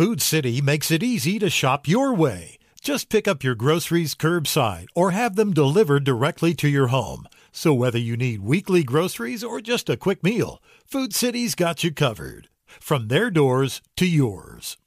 [0.00, 2.56] Food City makes it easy to shop your way.
[2.80, 7.28] Just pick up your groceries curbside or have them delivered directly to your home.
[7.52, 11.92] So whether you need weekly groceries or just a quick meal, Food City's got you
[11.92, 12.48] covered.
[12.80, 14.78] From their doors to yours.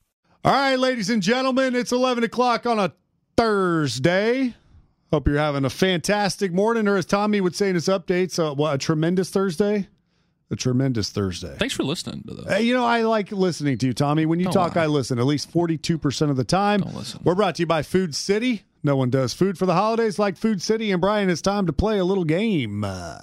[0.43, 2.91] All right, ladies and gentlemen, it's 11 o'clock on a
[3.37, 4.55] Thursday.
[5.11, 8.55] Hope you're having a fantastic morning, or as Tommy would say in his updates, uh,
[8.55, 9.89] what, a tremendous Thursday?
[10.53, 11.55] A tremendous Thursday.
[11.57, 12.47] Thanks for listening to those.
[12.47, 14.25] Hey, you know, I like listening to you, Tommy.
[14.27, 14.83] When you Don't talk, lie.
[14.83, 16.81] I listen at least 42% of the time.
[16.81, 17.19] Don't listen.
[17.23, 18.63] We're brought to you by Food City.
[18.83, 20.91] No one does food for the holidays like Food City.
[20.91, 22.83] And Brian, it's time to play a little game.
[22.83, 23.17] Uh,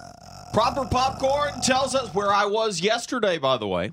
[0.53, 3.91] Proper popcorn tells us where I was yesterday, by the way.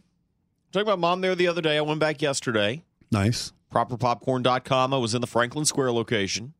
[0.72, 1.78] Talking about mom there the other day.
[1.78, 2.82] I went back yesterday.
[3.10, 3.52] nice.
[3.72, 4.94] Properpopcorn.com.
[4.94, 6.54] I was in the Franklin Square location.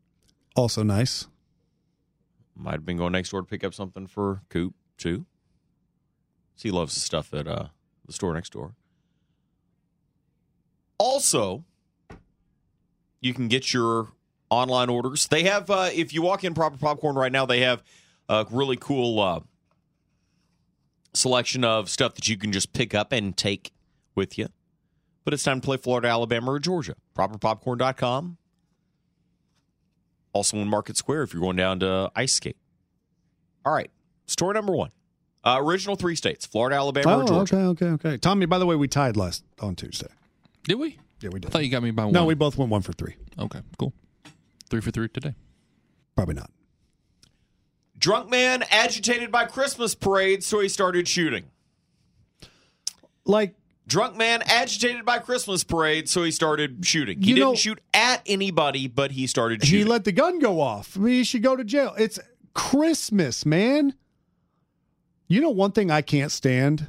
[0.55, 1.27] Also nice.
[2.55, 5.25] Might have been going next door to pick up something for Coop, too.
[6.63, 7.67] He loves the stuff at uh,
[8.07, 8.75] the store next door.
[10.99, 11.65] Also,
[13.21, 14.09] you can get your
[14.51, 15.29] online orders.
[15.29, 17.83] They have, uh, if you walk in Proper Popcorn right now, they have
[18.29, 19.41] a really cool uh,
[21.15, 23.73] selection of stuff that you can just pick up and take
[24.15, 24.49] with you.
[25.25, 26.95] But it's time to play Florida, Alabama, or Georgia.
[27.17, 28.39] ProperPopcorn.com.
[30.33, 32.57] Also in Market Square if you're going down to Ice Skate.
[33.65, 33.91] All right.
[34.27, 34.91] Story number one.
[35.49, 37.57] Uh, original three states Florida, Alabama, or Oh, Georgia.
[37.57, 38.17] okay, okay, okay.
[38.19, 40.09] Tommy, by the way, we tied last on Tuesday.
[40.65, 40.99] Did we?
[41.21, 41.47] Yeah, we did.
[41.47, 41.53] I did.
[41.53, 42.13] thought you got me by one.
[42.13, 43.15] No, we both went one for three.
[43.39, 43.93] Okay, cool.
[44.69, 45.35] Three for three today.
[46.17, 46.51] Probably not.
[47.99, 51.45] Drunk man agitated by Christmas parade, so he started shooting.
[53.25, 53.55] Like,
[53.87, 57.23] Drunk man agitated by Christmas parade, so he started shooting.
[57.23, 59.87] He You didn't know- shoot at anybody, but he started he shooting.
[59.87, 60.95] let the gun go off.
[60.97, 61.95] I mean, he should go to jail.
[61.99, 62.19] It's
[62.53, 63.95] Christmas, man.
[65.29, 66.89] You know one thing I can't stand?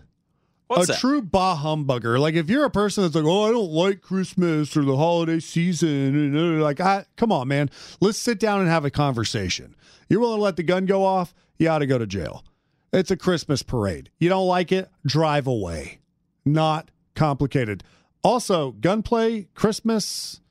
[0.68, 1.00] What's a that?
[1.00, 2.20] true bah humbugger.
[2.20, 5.40] Like if you're a person that's like, oh, I don't like Christmas or the holiday
[5.40, 9.76] season, and uh, like, I come on, man, let's sit down and have a conversation.
[10.10, 11.34] You're willing to let the gun go off?
[11.58, 12.46] You ought to go to jail.
[12.94, 14.10] It's a Christmas parade.
[14.20, 14.90] You don't like it?
[15.06, 16.00] Drive away.
[16.46, 17.84] Not complicated.
[18.24, 20.42] Also, gunplay, Christmas,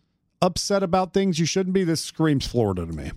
[0.43, 1.85] upset about things you shouldn't be.
[1.85, 3.13] This screams Florida to me.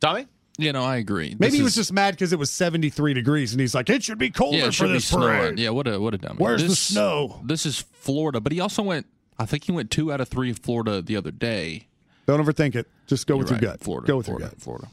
[0.00, 0.26] Tommy?
[0.58, 1.36] Yeah, know, I agree.
[1.38, 3.90] Maybe This he was is- just mad because it was 73 degrees and he's like,
[3.90, 5.22] it should be colder yeah, it for should be this snowing.
[5.38, 5.58] parade.
[5.58, 6.36] Yeah, what a what a dummy.
[6.38, 7.40] Where's the This- snow?
[7.44, 9.06] This is Florida, but he also went.
[9.38, 11.88] I think he went two out of three Florida the other day.
[12.26, 12.88] Don't overthink it.
[13.06, 13.78] Just go with You're your right.
[13.78, 13.84] gut.
[13.84, 14.06] Florida.
[14.06, 14.60] Go with Florida, your gut.
[14.62, 14.88] Florida.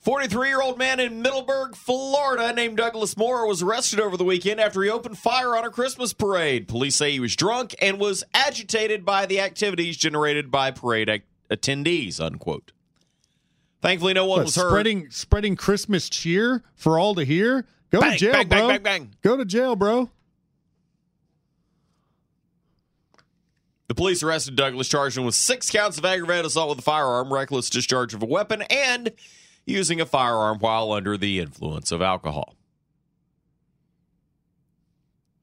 [0.00, 4.60] 43 year old man in Middleburg, Florida, named Douglas Moore, was arrested over the weekend
[4.60, 6.68] after he opened fire on a Christmas parade.
[6.68, 11.24] Police say he was drunk and was agitated by the activities generated by parade ac-
[11.50, 12.20] attendees.
[12.24, 12.72] Unquote.
[13.80, 14.70] Thankfully, no one was hurt.
[14.70, 17.64] spreading spreading Christmas cheer for all to hear.
[17.90, 18.68] Go Bang, to jail, bang, bro.
[18.68, 19.14] bang, bang.
[19.22, 20.10] Go to jail, bro.
[23.86, 27.32] The police arrested Douglas, charged him with six counts of aggravated assault with a firearm,
[27.32, 29.12] reckless discharge of a weapon, and
[29.64, 32.54] using a firearm while under the influence of alcohol.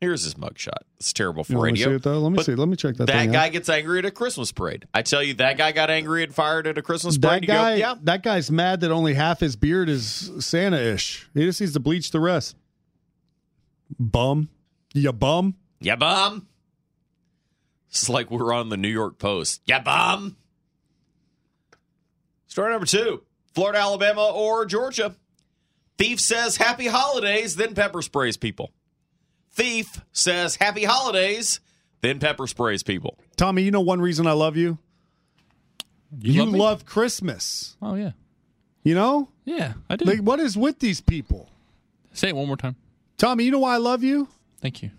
[0.06, 0.84] Here's his mugshot.
[0.98, 1.98] It's terrible for You want me radio.
[1.98, 2.20] see though?
[2.20, 2.56] Let me But see.
[2.56, 3.08] Let me check that.
[3.08, 3.52] That guy out.
[3.52, 4.88] gets angry at a Christmas parade.
[4.94, 7.42] I tell you, that guy got angry and fired at a Christmas That parade.
[7.44, 7.76] You go, guy.
[7.76, 11.28] yeah, That guy's mad that only half his beard is Santa-ish.
[11.34, 12.56] He just needs to bleach the rest.
[14.00, 14.50] Bum.
[14.94, 15.56] You bum.
[15.80, 16.48] yeah, bum.
[17.90, 19.62] It's like we're on the New York Post.
[19.66, 20.38] Yeah, bum.
[22.48, 23.24] Story number two:
[23.54, 25.16] Florida, Alabama, or Georgia.
[25.98, 28.72] Thief says happy holidays, then pepper sprays people.
[29.56, 31.60] Thief says happy holidays,
[32.02, 33.18] then pepper sprays people.
[33.38, 34.78] Tommy, you know one reason I love you.
[36.20, 37.76] You, love love Christmas.
[37.82, 38.12] Oh yeah,
[38.84, 40.06] You know, yeah, I do.
[40.06, 41.50] like what is with these people?
[42.14, 42.76] Say it one more time.
[43.18, 44.28] Tommy, you know why I love you?
[44.62, 44.92] Thank you.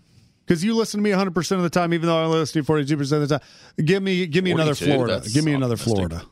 [0.45, 2.73] Because you listen to me 100% of the time, even though I only listen to
[2.73, 3.49] you 42% of the time.
[3.85, 5.23] Give me, give me another Florida.
[5.33, 5.77] Give me another.
[5.77, 6.23] Florida.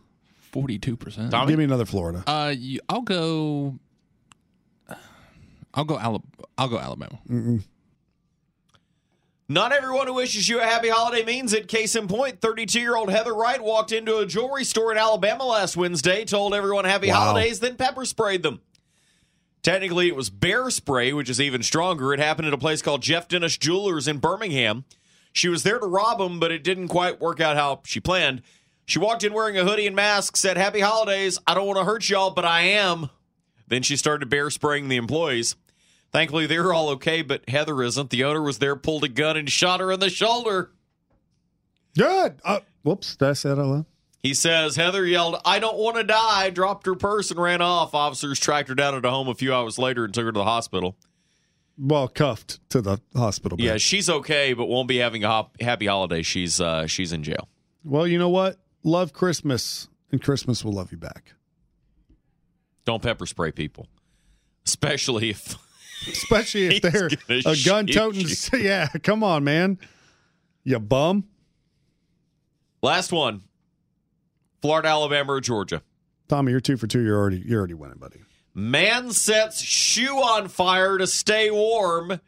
[0.52, 1.32] Forty-two percent.
[1.32, 1.50] Tommy?
[1.50, 2.22] Give me another Florida.
[2.26, 3.76] Uh, you, I'll go.
[5.74, 5.96] I'll go.
[5.98, 6.22] Alab-
[6.56, 7.18] I'll go Alabama.
[9.48, 11.68] Not everyone who wishes you a happy holiday means it.
[11.68, 15.44] Case in point, 32 year old Heather Wright walked into a jewelry store in Alabama
[15.44, 17.16] last Wednesday, told everyone happy Wow.
[17.26, 18.60] holidays, then pepper sprayed them.
[19.62, 22.12] Technically, it was bear spray, which is even stronger.
[22.14, 24.84] It happened at a place called Jeff Dennis Jewelers in Birmingham.
[25.32, 28.42] She was there to rob him, but it didn't quite work out how she planned.
[28.86, 31.38] She walked in wearing a hoodie and mask, said, Happy holidays.
[31.46, 33.08] I don't want to hurt y'all, but I am.
[33.66, 35.56] Then she started bear spraying the employees.
[36.14, 38.08] Thankfully, they were all okay, but Heather isn't.
[38.10, 40.70] The owner was there, pulled a gun, and shot her in the shoulder.
[41.98, 42.36] Good.
[42.44, 43.16] Uh, whoops.
[43.16, 43.86] Did I say that out?
[44.22, 47.94] He says Heather yelled, I don't want to die, dropped her purse and ran off.
[47.94, 50.38] Officers tracked her down at a home a few hours later and took her to
[50.38, 50.96] the hospital.
[51.76, 53.58] well, cuffed to the hospital.
[53.58, 53.64] Bed.
[53.64, 56.22] Yeah, she's okay, but won't be having a hop- happy holiday.
[56.22, 57.48] She's uh, she's in jail.
[57.82, 58.60] Well, you know what?
[58.84, 61.34] Love Christmas, and Christmas will love you back.
[62.84, 63.88] Don't pepper spray people,
[64.64, 65.56] especially if
[66.08, 67.08] Especially if they're
[67.46, 68.26] a gun toting.
[68.60, 69.78] Yeah, come on, man.
[70.64, 71.24] You bum.
[72.82, 73.42] last one.
[74.62, 75.82] Florida, Alabama, or Georgia.
[76.28, 77.00] Tommy, you're two for two.
[77.02, 78.20] You're already you're already winning, buddy.
[78.54, 82.20] Man sets shoe on fire to stay warm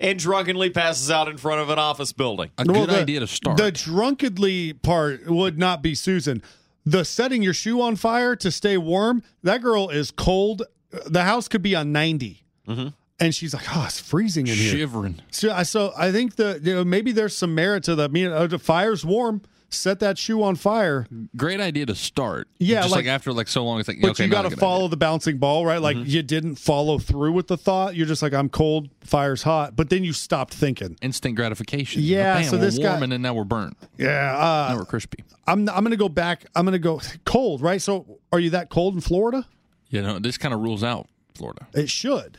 [0.00, 2.50] and drunkenly passes out in front of an office building.
[2.58, 3.56] A Well, good the- idea to start.
[3.58, 6.42] The drunkenly part would not be Susan.
[6.86, 10.62] The setting your shoe on fire to stay warm, that girl is cold.
[11.06, 12.41] The house could be on 90.
[12.68, 12.88] Mm-hmm.
[13.20, 14.72] And she's like, oh, it's freezing in here.
[14.72, 15.20] Shivering.
[15.30, 18.08] So I, so I think the you know, maybe there's some merit to the, I
[18.08, 19.42] mean, uh, the fire's warm.
[19.74, 21.06] Set that shoe on fire.
[21.34, 22.46] Great idea to start.
[22.58, 24.54] Yeah, Just like- like, after like so long, it's like But okay, you got to
[24.54, 24.88] follow idea.
[24.90, 25.80] the bouncing ball, right?
[25.80, 26.10] Like Mm-hmm.
[26.10, 27.96] you didn't follow through with the thought.
[27.96, 29.74] You're just like, I'm cold, fire's hot.
[29.74, 30.98] But then you stopped thinking.
[31.00, 32.02] instant gratification.
[32.02, 33.78] Yeah, Bam, so we're this warm guy- and then now we're burnt.
[33.96, 34.36] Yeah.
[34.36, 35.24] Uh, Now we're crispy.
[35.46, 36.44] I'm, I'm going to go back.
[36.54, 37.80] I'm going to go cold, right?
[37.80, 39.46] So are you that cold in Florida?
[39.88, 42.36] You know, this kind of rules out Florida, It should.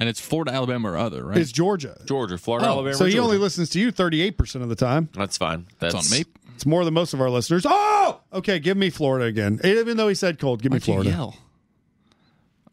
[0.00, 1.38] And it's Florida, Alabama, or other, right?
[1.38, 1.96] It's Georgia.
[2.06, 2.96] Georgia, Florida, Oh, Alabama.
[2.96, 3.24] So he Georgia.
[3.24, 5.08] only listens to you 38% of the time.
[5.12, 5.66] That's fine.
[5.78, 6.24] That's it's on me.
[6.56, 7.64] It's more than most of our listeners.
[7.68, 8.58] Oh, okay.
[8.58, 9.60] Give me Florida again.
[9.62, 11.10] Even though he said cold, give me Why'd you Florida.
[11.10, 11.36] yell?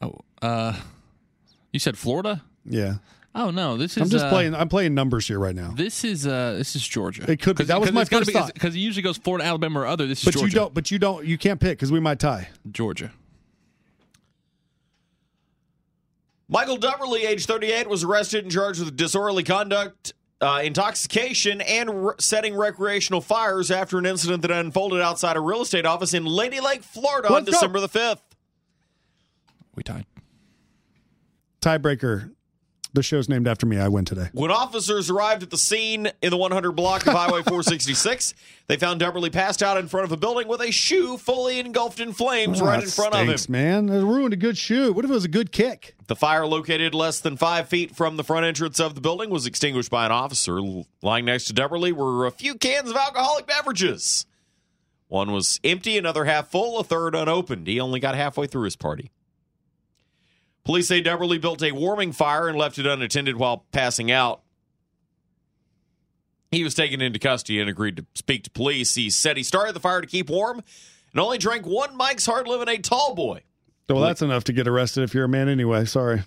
[0.02, 0.74] Oh, uh,
[1.72, 2.44] you said Florida?
[2.66, 2.96] Yeah.
[3.34, 4.04] Oh no, this is.
[4.04, 4.56] I'm just uh, playing.
[4.56, 5.72] I'm playing numbers here right now.
[5.76, 7.30] This is uh, this is Georgia.
[7.32, 7.66] It could be.
[7.66, 8.54] That was my first thought.
[8.54, 10.08] because he usually goes Florida, Alabama, or other.
[10.08, 10.48] This is But Georgia.
[10.48, 10.74] you don't.
[10.74, 11.26] But you don't.
[11.26, 12.50] You can't pick because we might tie.
[12.72, 13.12] Georgia.
[16.50, 22.14] Michael Dubberly, age 38, was arrested and charged with disorderly conduct, uh, intoxication, and re-
[22.20, 26.60] setting recreational fires after an incident that unfolded outside a real estate office in Lady
[26.62, 27.52] Lake, Florida on Let's go.
[27.52, 28.22] December the 5th.
[29.76, 30.06] We tied.
[31.62, 32.32] Tiebreaker.
[32.98, 33.78] The show's named after me.
[33.78, 34.30] I win today.
[34.34, 38.34] When officers arrived at the scene in the 100 block of Highway 466,
[38.66, 42.00] they found Dubberly passed out in front of a building with a shoe fully engulfed
[42.00, 43.28] in flames Oh, right in front of him.
[43.28, 44.92] stinks, Man, it ruined a good shoe.
[44.94, 45.94] What if it was a good kick?
[46.08, 49.46] The fire, located less than five feet from the front entrance of the building, was
[49.46, 50.60] extinguished by an officer.
[51.04, 54.26] Lying next to Dubberly were a few cans of alcoholic beverages.
[55.08, 57.68] One was empty, another half full, a third unopened.
[57.68, 59.12] He only got halfway through his party.
[60.68, 64.42] Police say Dubberly built a warming fire and left it unattended while passing out.
[66.52, 68.94] He was taken into custody and agreed to speak to police.
[68.94, 70.62] He said he started the fire to keep warm
[71.14, 73.44] and only drank one Mike's Hard Lemonade Tall Boy.
[73.88, 75.86] Well, that's enough to get arrested if you're a man anyway.
[75.86, 76.24] Sorry.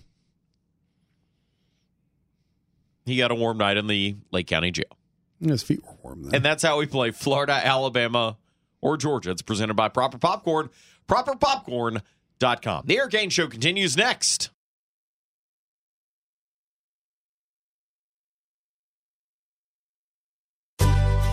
[3.04, 4.96] He got a warm night in the Lake County Jail.
[5.44, 6.36] His feet were warm then.
[6.36, 8.38] And that's how we play Florida, Alabama,
[8.80, 9.32] or Georgia.
[9.32, 10.70] It's presented by Proper Popcorn.
[11.06, 12.00] Proper Popcorn,
[12.40, 12.84] properpopcorn.com.
[12.86, 14.50] The Erik Ainge Show continues next.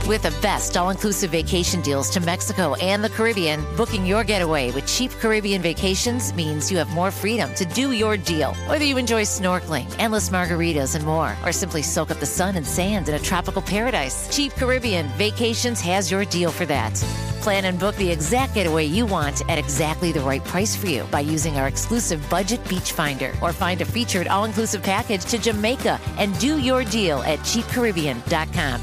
[0.08, 4.72] With the best all inclusive vacation deals to Mexico and the Caribbean, booking your getaway
[4.72, 8.54] with cheap Caribbean vacations means you have more freedom to do your deal.
[8.70, 12.66] Whether you enjoy snorkeling, endless margaritas, and more, or simply soak up the sun and
[12.66, 17.27] sand in a tropical paradise, Cheap Caribbean Vacations has your deal for that.
[17.42, 21.04] Plan and book the exact getaway you want at exactly the right price for you
[21.12, 25.38] by using our exclusive budget beach finder or find a featured all inclusive package to
[25.38, 28.82] Jamaica and do your deal at cheapcaribbean.com.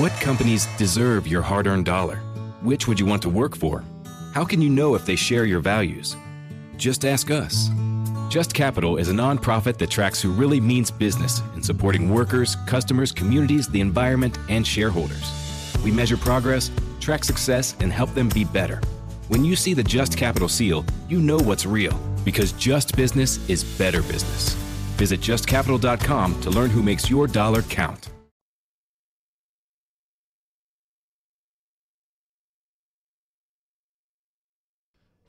[0.00, 2.16] What companies deserve your hard earned dollar?
[2.62, 3.84] Which would you want to work for?
[4.32, 6.16] How can you know if they share your values?
[6.78, 7.68] Just ask us.
[8.30, 13.12] Just Capital is a nonprofit that tracks who really means business in supporting workers, customers,
[13.12, 15.41] communities, the environment, and shareholders.
[15.84, 16.70] We measure progress,
[17.00, 18.80] track success, and help them be better.
[19.28, 23.64] When you see the Just Capital seal, you know what's real because just business is
[23.64, 24.54] better business.
[24.96, 28.08] Visit justcapital.com to learn who makes your dollar count.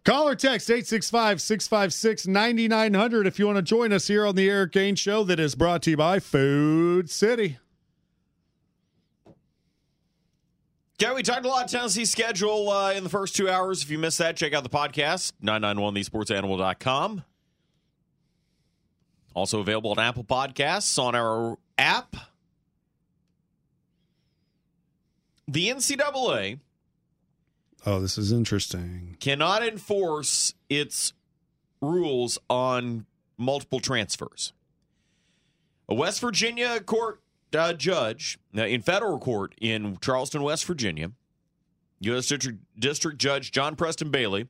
[0.06, 4.50] Call or text 865 656 9900 if you want to join us here on the
[4.50, 7.58] Erik Ainge Show that is brought to you by Food City.
[11.02, 13.82] Okay, we talked a lot of Tennessee schedule uh, in the first two hours.
[13.82, 17.24] If you missed that, check out the podcast, 991thesportsanimal.com.
[19.34, 22.16] Also available on Apple Podcasts on our app.
[25.48, 26.60] The NCAA
[27.86, 29.18] Oh, this is interesting.
[29.20, 31.12] cannot enforce its
[31.82, 33.06] rules on
[33.38, 34.54] multiple transfers.
[35.90, 37.20] A West Virginia court
[37.56, 41.12] uh, judge uh, in federal court in Charleston, West Virginia,
[42.00, 42.28] U.S.
[42.28, 44.48] District, District Judge John Preston Bailey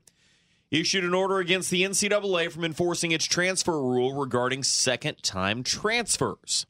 [0.71, 6.65] issued an order against the NCAA from enforcing its transfer rule regarding second time transfers.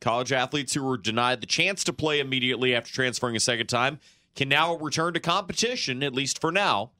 [0.00, 3.98] College athletes who were denied the chance to play immediately after transferring a second time
[4.34, 6.90] can now return to competition, at least for now,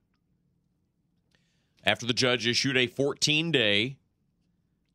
[1.84, 3.96] after the judge issued a 14 day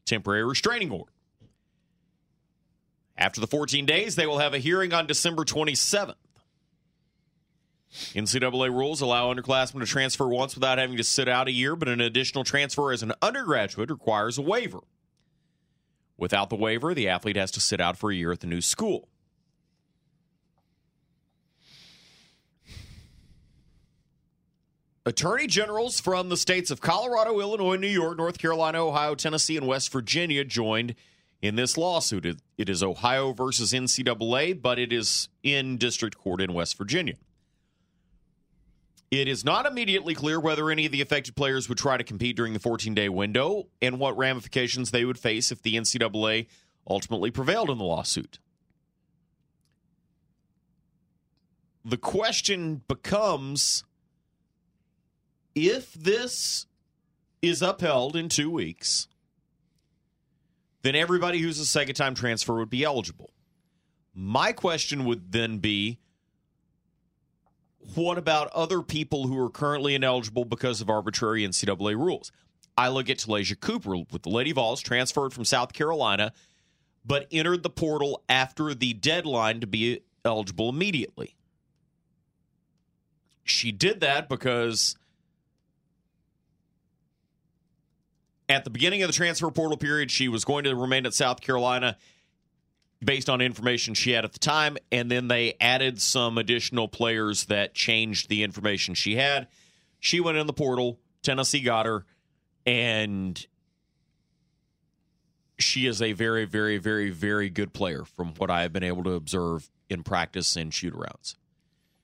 [0.05, 1.11] temporary restraining order.
[3.17, 6.15] After the 14 days, they will have a hearing on December 27th.
[8.13, 11.87] NCAA rules allow underclassmen to transfer once without having to sit out a year, but
[11.87, 14.81] an additional transfer as an undergraduate requires a waiver.
[16.17, 18.61] Without the waiver, the athlete has to sit out for a year at the new
[18.61, 19.07] school.
[25.05, 29.67] Attorney generals from the states of Colorado, Illinois, New York, North Carolina, Ohio, Tennessee, and
[29.67, 30.95] West Virginia joined
[31.41, 32.25] in this lawsuit.
[32.57, 37.15] It is Ohio versus NCAA, but it is in district court in West Virginia.
[39.11, 42.35] It is not immediately clear whether any of the affected players would try to compete
[42.35, 46.47] during the 14 day window and what ramifications they would face if the NCAA
[46.89, 48.39] ultimately prevailed in the lawsuit.
[51.83, 53.83] The question becomes
[55.53, 56.65] if this
[57.41, 59.07] is upheld in two weeks,
[60.85, 63.31] then everybody who's a second time transfer would be eligible.
[64.13, 65.99] My question would then be
[67.93, 72.31] what about other people who are currently ineligible because of arbitrary NCAA rules?
[72.77, 76.33] I look at Talaysia Cooper with the Lady Vols, transferred from South Carolina,
[77.05, 81.35] but entered the portal after the deadline to be eligible immediately.
[83.43, 84.95] She did that because
[88.47, 91.41] at the beginning of the transfer portal period, she was going to remain at South
[91.41, 91.97] Carolina
[93.03, 94.77] based on information she had at the time.
[94.91, 99.47] And then they added some additional players that changed the information she had.
[99.99, 102.05] She went in the portal, Tennessee got her,
[102.65, 103.45] and
[105.57, 109.03] she is a very, very, very, very good player from what I have been able
[109.05, 111.35] to observe in practice and shoot arounds.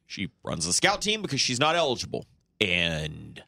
[0.08, 2.26] She runs the scout team because she's not eligible.
[2.60, 3.42] And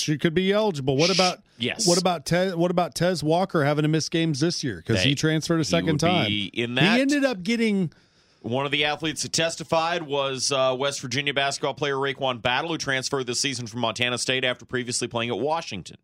[0.00, 0.96] she could be eligible.
[0.96, 1.86] What about yes?
[1.86, 5.14] What about Tez, what about Tez Walker having to miss games this year because he
[5.14, 6.26] transferred a second time?
[6.52, 7.92] in that, he ended up getting.
[8.40, 12.78] One of the athletes that testified was uh, West Virginia basketball player RaeQuan Battle, who
[12.78, 15.96] transferred this season from Montana State after previously playing at Washington.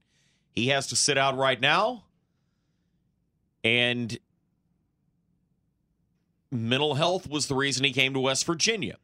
[0.50, 2.04] He has to sit out right now,
[3.62, 4.18] and
[6.50, 8.96] mental health was the reason he came to West Virginia.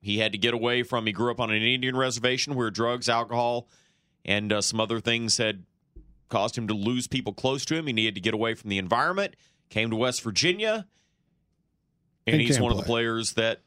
[0.00, 1.06] He had to get away from.
[1.06, 3.68] He grew up on an Indian reservation where drugs, alcohol,
[4.24, 5.64] and uh, some other things had
[6.28, 7.86] caused him to lose people close to him.
[7.86, 9.34] He needed to get away from the environment.
[9.68, 10.86] Came to West Virginia,
[12.26, 13.60] and, And he's one of the players that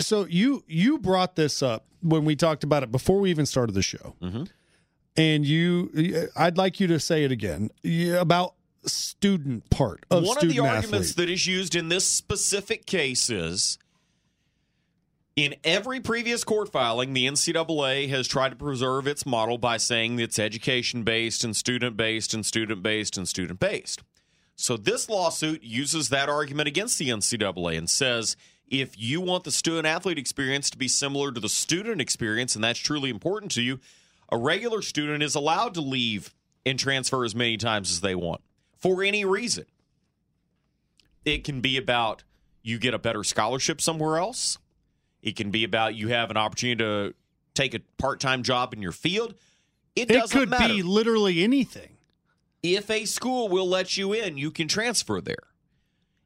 [0.00, 3.74] So you you brought this up when we talked about it before we even started
[3.74, 4.48] the show, Mhm.
[5.16, 7.70] and you, I'd like you to say it again
[8.16, 8.54] about
[8.86, 11.16] student part of one of the arguments athlete.
[11.16, 13.78] that is used in this specific case is
[15.38, 20.18] in every previous court filing, the NCAA has tried to preserve its model by saying
[20.18, 24.02] it's education based and student based and student based and student based.
[24.56, 29.52] So this lawsuit uses that argument against the NCAA and says if you want the
[29.52, 33.62] student athlete experience to be similar to the student experience, and that's truly important to
[33.62, 33.78] you,
[34.32, 36.34] a regular student is allowed to leave
[36.66, 38.40] and transfer as many times as they want
[38.76, 39.66] for any reason.
[41.24, 42.24] It can be about
[42.60, 44.58] you get a better scholarship somewhere else.
[45.22, 47.14] It can be about you have an opportunity to
[47.54, 49.34] take a part time job in your field.
[49.96, 51.96] It, it could matter be literally anything.
[52.62, 55.48] if a school will let you in, you can transfer there.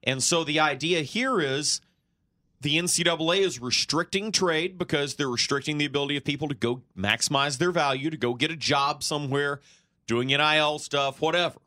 [0.05, 1.81] And so the idea here is
[2.61, 7.59] the NCAA is restricting trade because they're restricting the ability of people to go maximize
[7.59, 9.61] their value, to go get a job somewhere,
[10.07, 11.59] doing NIL stuff, whatever.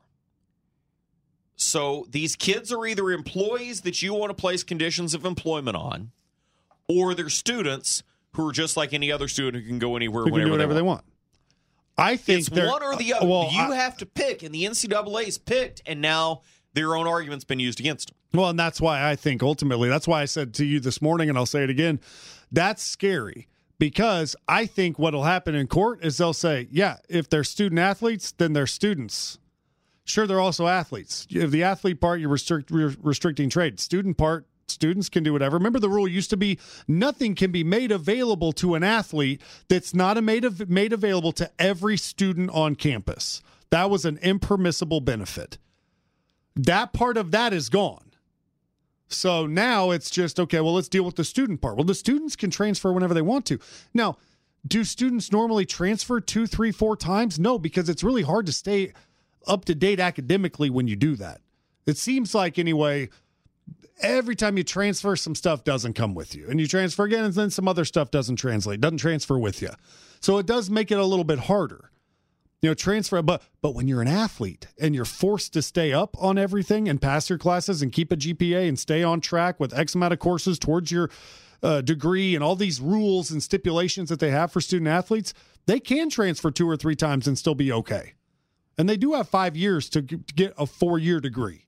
[1.55, 6.11] So these kids are either employees that you want to place conditions of employment on,
[6.87, 10.31] or they're students who are just like any other student who can go anywhere Who
[10.31, 11.03] whenever whatever they they want.
[11.03, 11.11] want.
[11.97, 13.27] I think It's one or the uh, other.
[13.27, 16.41] Well, you I- have to pick, and the NCAA's picked, and now
[16.73, 18.17] their own argument's been used against them.
[18.33, 21.29] Well, and that's why I think ultimately, that's why I said to you this morning,
[21.29, 22.01] and I'll say it again,
[22.51, 23.47] that's scary
[23.79, 28.33] because I think what'll happen in court is they'll say, yeah, if they're student athletes,
[28.33, 29.39] then they're students.
[30.03, 31.25] Sure, they're also athletes.
[31.29, 33.79] If the athlete part, you're restrict, re- restricting trade.
[33.79, 35.57] Student part, students can do whatever.
[35.57, 39.93] Remember, the rule used to be nothing can be made available to an athlete that's
[39.93, 43.41] not made av- made available to every student on campus.
[43.69, 45.57] That was an impermissible benefit.
[46.55, 48.01] That part of that is gone.
[49.07, 51.75] So now it's just okay, well, let's deal with the student part.
[51.75, 53.59] Well, the students can transfer whenever they want to.
[53.93, 54.17] Now,
[54.67, 57.37] do students normally transfer two, three, four times?
[57.37, 58.93] No, because it's really hard to stay
[59.45, 61.41] up to date academically when you do that.
[61.85, 63.09] It seems like, anyway,
[64.01, 66.47] every time you transfer, some stuff doesn't come with you.
[66.49, 69.69] And you transfer again, and then some other stuff doesn't translate, doesn't transfer with you.
[70.19, 71.91] So it does make it a little bit harder.
[72.61, 76.15] You know, transfer, but but when you're an athlete and you're forced to stay up
[76.19, 79.77] on everything and pass your classes and keep a GPA and stay on track with
[79.77, 81.11] X amount of courses towards your
[81.61, 85.33] uh, degree and all these rules and stipulations that they have for student athletes,
[85.67, 88.13] they can transfer two or three times and still be okay.
[88.77, 91.64] And they do have five years to, to get a four year degree.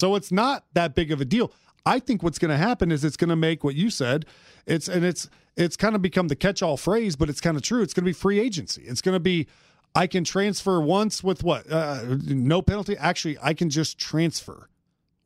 [0.00, 1.52] So it's not that big of a deal.
[1.84, 4.24] I think what's going to happen is it's going to make what you said.
[4.66, 7.82] It's and it's it's kind of become the catch-all phrase, but it's kind of true.
[7.82, 8.82] It's going to be free agency.
[8.82, 9.46] It's going to be
[9.94, 12.96] I can transfer once with what uh, no penalty.
[12.96, 14.70] Actually, I can just transfer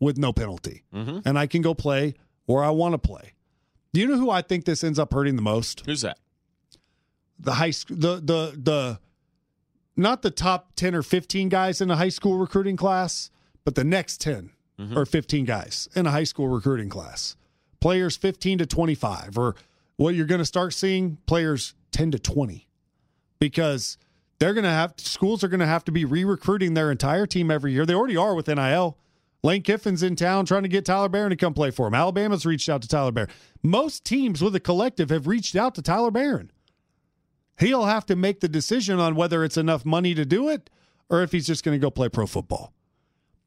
[0.00, 1.21] with no penalty, mm-hmm.
[1.25, 2.14] and I can go play
[2.47, 3.35] where I want to play.
[3.93, 5.85] Do you know who I think this ends up hurting the most?
[5.87, 6.19] Who's that?
[7.38, 8.99] The high school, the the the,
[9.97, 13.31] not the top ten or fifteen guys in the high school recruiting class,
[13.64, 14.97] but the next 10 mm-hmm.
[14.97, 17.37] or fifteen guys in a high school recruiting class.
[17.81, 19.54] Players fifteen to twenty five, or
[19.97, 22.69] what you're going to start seeing players ten to twenty,
[23.38, 23.99] because
[24.38, 27.50] they're going to have schools are going to have to be re-recruiting their entire team
[27.50, 27.87] every year.
[27.87, 28.99] They already are with NIL.
[29.45, 31.95] Lane Kiffin's in town trying to get Tyler Baron to come play for him.
[31.95, 33.31] Alabama's reached out to Tyler Baron.
[33.62, 36.50] Most teams with a collective have reached out to Tyler Baron.
[37.61, 40.71] He'll have to make the decision on whether it's enough money to do it
[41.11, 42.73] or if he's just going to go play pro football.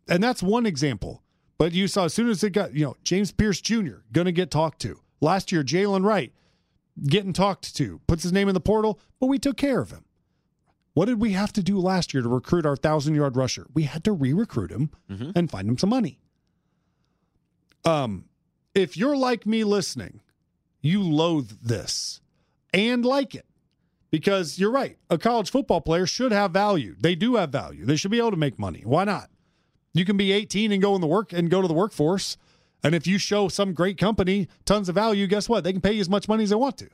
[0.07, 1.23] And that's one example.
[1.57, 3.97] But you saw as soon as it got, you know, James Pearce Jr.
[4.11, 4.99] going to get talked to.
[5.21, 6.31] Last year, Jaylen Wright
[7.05, 10.05] getting talked to, puts his name in the portal, but we took care of him.
[10.93, 13.67] What did we have to do last year to recruit our thousand yard rusher?
[13.73, 15.31] We had to re recruit him mm-hmm.
[15.35, 16.19] and find him some money.
[17.85, 18.25] Um,
[18.73, 20.21] if you're like me listening,
[20.81, 22.21] you loathe this
[22.73, 23.45] and like it
[24.09, 24.97] because you're right.
[25.09, 26.95] A college football player should have value.
[26.99, 27.85] They do have value.
[27.85, 28.81] They should be able to make money.
[28.83, 29.29] Why not?
[29.99, 32.37] You can be 18 and go in the work and go to the workforce.
[32.83, 35.63] And if you show some great company tons of value, guess what?
[35.63, 36.89] They can pay you as much money as they want to.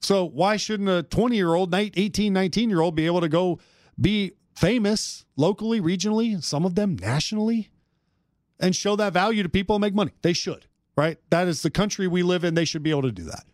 [0.00, 3.58] So why shouldn't a 20 year old, 18, 19 year old be able to go
[4.00, 7.70] be famous locally, regionally, some of them nationally,
[8.58, 10.12] and show that value to people and make money?
[10.22, 10.66] They should,
[10.96, 11.18] right?
[11.30, 12.54] That is the country we live in.
[12.54, 13.44] They should be able to do that.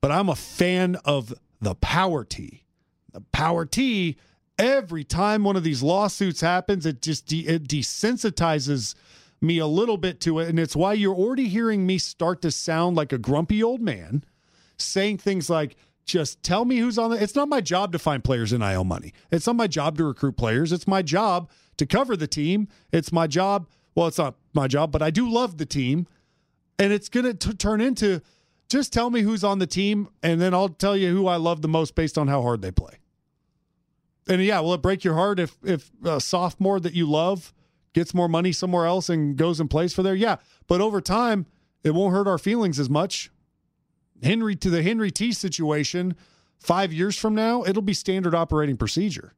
[0.00, 2.64] But I'm a fan of the power T.
[3.12, 4.16] The power T,
[4.58, 8.94] every time one of these lawsuits happens, it just de- it desensitizes
[9.40, 10.48] me a little bit to it.
[10.48, 14.24] And it's why you're already hearing me start to sound like a grumpy old man
[14.78, 17.22] saying things like, just tell me who's on the.
[17.22, 19.12] It's not my job to find players NIL money.
[19.30, 20.70] It's not my job to recruit players.
[20.70, 22.68] It's my job to cover the team.
[22.92, 23.68] It's my job.
[23.94, 26.06] Well, it's not my job, but I do love the team.
[26.78, 28.20] And it's going to turn into
[28.68, 31.62] just tell me who's on the team, and then I'll tell you who I love
[31.62, 32.98] the most based on how hard they play.
[34.28, 37.52] And yeah, will it break your heart if if a sophomore that you love
[37.92, 40.14] gets more money somewhere else and goes and plays for there?
[40.14, 41.46] Yeah, but over time,
[41.82, 43.30] it won't hurt our feelings as much
[44.24, 46.14] Henry to the Henry T situation
[46.58, 49.34] five years from now, it'll be standard operating procedure.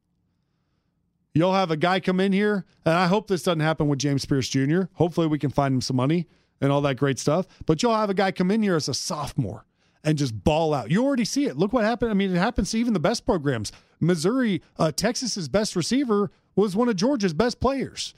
[1.33, 4.25] You'll have a guy come in here, and I hope this doesn't happen with James
[4.25, 4.83] Pearce Jr.
[4.93, 6.27] Hopefully, we can find him some money
[6.61, 7.47] and all that great stuff.
[7.65, 9.65] But you'll have a guy come in here as a sophomore
[10.03, 10.91] and just ball out.
[10.91, 11.57] You already see it.
[11.57, 12.11] Look what happened.
[12.11, 13.71] I mean, it happens to even the best programs.
[13.99, 18.13] Missouri, uh, Texas's best receiver was one of Georgia's best players.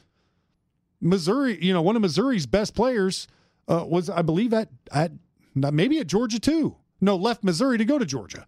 [1.02, 3.28] Missouri, you know, one of Missouri's best players
[3.68, 5.12] uh, was, I believe, at at
[5.56, 6.76] maybe at Georgia too.
[7.02, 8.46] No, left Missouri to go to Georgia.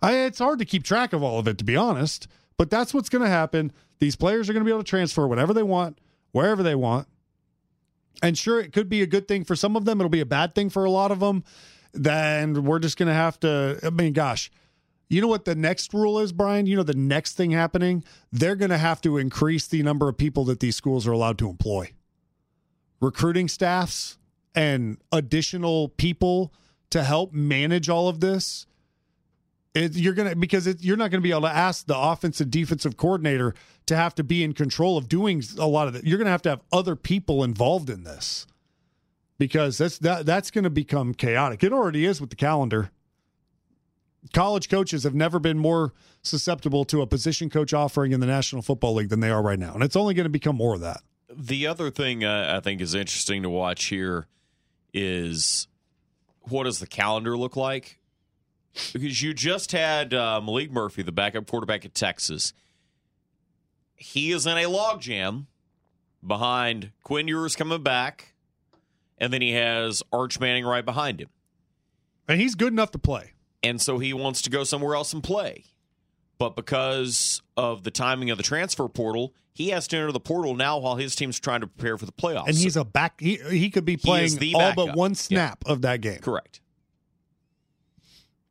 [0.00, 2.94] I, it's hard to keep track of all of it, to be honest, but that's
[2.94, 3.72] what's going to happen.
[3.98, 5.98] These players are going to be able to transfer whatever they want,
[6.32, 7.08] wherever they want.
[8.22, 10.00] And sure, it could be a good thing for some of them.
[10.00, 11.42] It'll be a bad thing for a lot of them.
[11.94, 14.50] Then we're just going to have to, I mean, gosh,
[15.08, 16.66] you know what the next rule is, Brian?
[16.66, 18.04] You know, the next thing happening?
[18.32, 21.38] They're going to have to increase the number of people that these schools are allowed
[21.38, 21.92] to employ.
[23.00, 24.18] Recruiting staffs,
[24.54, 26.52] and additional people
[26.90, 28.66] to help manage all of this,
[29.74, 32.96] it, you're gonna because it, you're not gonna be able to ask the offensive defensive
[32.96, 33.54] coordinator
[33.86, 36.04] to have to be in control of doing a lot of it.
[36.04, 38.46] You're gonna have to have other people involved in this
[39.38, 41.62] because that's that that's gonna become chaotic.
[41.62, 42.90] It already is with the calendar.
[44.32, 45.92] College coaches have never been more
[46.22, 49.58] susceptible to a position coach offering in the National Football League than they are right
[49.58, 51.02] now, and it's only going to become more of that.
[51.36, 54.26] The other thing uh, I think is interesting to watch here
[54.94, 55.66] is
[56.42, 57.98] what does the calendar look like?
[58.92, 62.52] Because you just had uh, Maalik Murphy, the backup quarterback at Texas.
[63.94, 65.46] He is in a logjam
[66.26, 68.33] behind Quinn Ewers coming back,
[69.18, 71.28] and then he has Arch Manning right behind him.
[72.28, 73.32] And he's good enough to play.
[73.62, 75.64] and so he wants to go somewhere else and play.
[76.38, 80.54] But because of the timing of the transfer portal, he has to enter the portal
[80.56, 82.48] now while his team's trying to prepare for the playoffs.
[82.48, 83.20] And he's a back.
[83.20, 86.18] He, he could be playing the all but one snap of that game.
[86.18, 86.60] correct.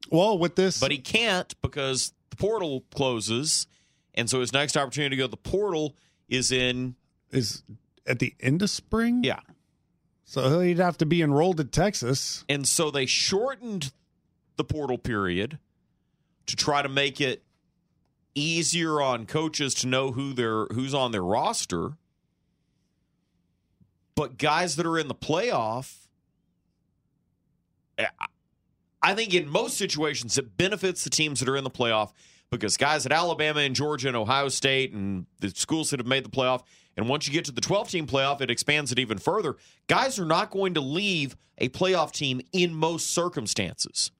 [0.09, 3.67] Well, with this, But he can't because the portal closes.
[4.13, 5.95] And so his next opportunity to go to the portal
[6.29, 6.95] is in,
[7.31, 7.63] is
[8.05, 9.23] at the end of spring.
[9.23, 9.39] yeah.
[10.33, 12.43] So he'd have to be enrolled at Texas.
[12.49, 13.91] And so they shortened
[14.55, 15.59] the portal period
[16.47, 17.43] to try to make it
[18.33, 21.97] easier on coaches to know who they're who's on their roster.
[24.15, 26.07] But guys that are in the playoff,
[27.99, 28.25] eh, I-
[29.03, 32.11] I think in most situations it benefits the teams that are in the playoff
[32.49, 36.25] because guys at Alabama and Georgia and Ohio State and the schools that have made
[36.25, 36.63] the playoff,
[36.95, 39.55] and once you get to the 12 team playoff, it expands it even further.
[39.87, 44.11] Guys are not going to leave a playoff team in most circumstances.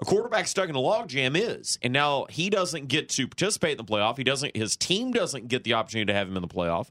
[0.00, 3.76] A quarterback stuck in a logjam is, and now he doesn't get to participate in
[3.76, 4.16] the playoff.
[4.16, 4.56] He doesn't.
[4.56, 6.88] His team doesn't get the opportunity to have him in the playoff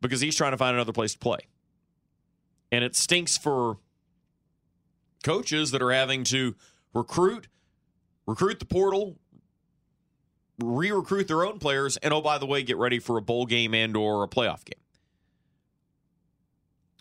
[0.00, 1.40] because he's trying to find another place to play.
[2.70, 3.76] And it stinks for
[5.22, 6.54] coaches that are having to
[6.94, 7.48] recruit,
[8.26, 9.18] recruit the portal,
[10.62, 13.74] re-recruit their own players, and oh by the way, get ready for a bowl game
[13.74, 14.80] and or a playoff game.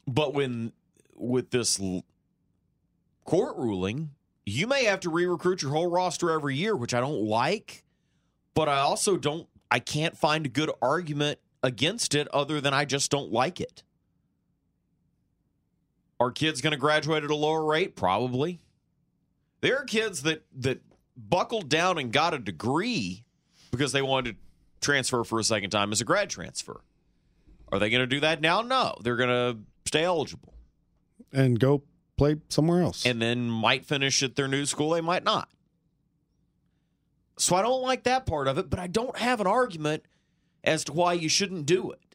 [0.07, 0.73] But when
[1.15, 1.79] with this
[3.25, 4.11] court ruling,
[4.45, 7.83] you may have to re-recruit your whole roster every year, which I don't like,
[8.53, 12.85] but I also don't I can't find a good argument against it other than I
[12.85, 13.83] just don't like it.
[16.19, 17.95] Are kids going to graduate at a lower rate?
[17.95, 18.59] Probably.
[19.61, 20.81] There are kids that that
[21.15, 23.23] buckled down and got a degree
[23.71, 24.37] because they wanted to
[24.81, 26.81] transfer for a second time as a grad transfer.
[27.71, 28.61] Are they going to do that now?
[28.61, 28.95] No.
[29.01, 30.53] They're going to stay eligible
[31.31, 31.83] and go
[32.17, 33.05] play somewhere else.
[33.05, 34.91] and then might finish at their new school.
[34.91, 35.49] They might not.
[37.37, 40.03] So I don't like that part of it, but I don't have an argument
[40.63, 42.10] as to why you shouldn't do it.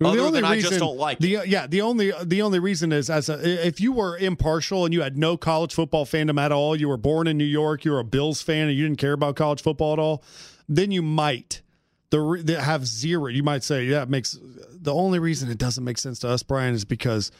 [0.00, 3.10] Well, only than I just don't like the yeah the only the only reason is
[3.10, 6.74] as a, if you were impartial and you had no college football fandom at all,
[6.74, 9.12] you were born in New York, you were a Bills fan, and you didn't care
[9.12, 10.22] about college football at all,
[10.68, 11.60] then you might
[12.08, 13.28] the, the have zero.
[13.28, 16.42] You might say yeah, it makes the only reason it doesn't make sense to us,
[16.42, 17.30] Brian, is because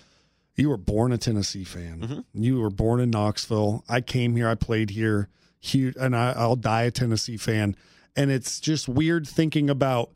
[0.56, 2.00] you were born a Tennessee fan.
[2.00, 2.42] Mm-hmm.
[2.42, 3.84] You were born in Knoxville.
[3.88, 5.28] I came here, I played here,
[5.60, 7.74] huge, and I, I'll die a Tennessee fan.
[8.16, 10.10] And it's just weird thinking about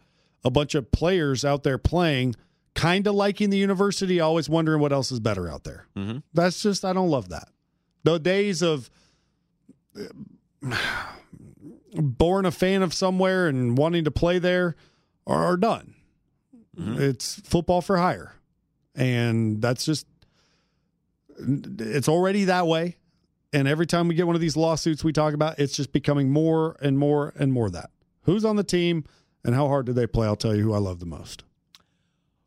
[0.44, 2.34] a bunch of players out there playing,
[2.74, 5.86] kind of liking the university, always wondering what else is better out there.
[5.96, 6.22] Mhm.
[6.32, 7.48] That's just I don't love that.
[8.04, 8.90] The days of
[11.94, 14.76] born a fan of somewhere and wanting to play there
[15.26, 15.94] are, are done.
[16.76, 18.34] It's football for hire,
[18.96, 20.06] and that's just
[21.38, 22.96] it's already that way.
[23.52, 26.32] And every time we get one of these lawsuits we talk about, it's just becoming
[26.32, 27.90] more and more and more that.
[28.22, 29.04] Who's on the team
[29.44, 30.26] and how hard did they play?
[30.26, 31.44] I'll tell you who I love the most.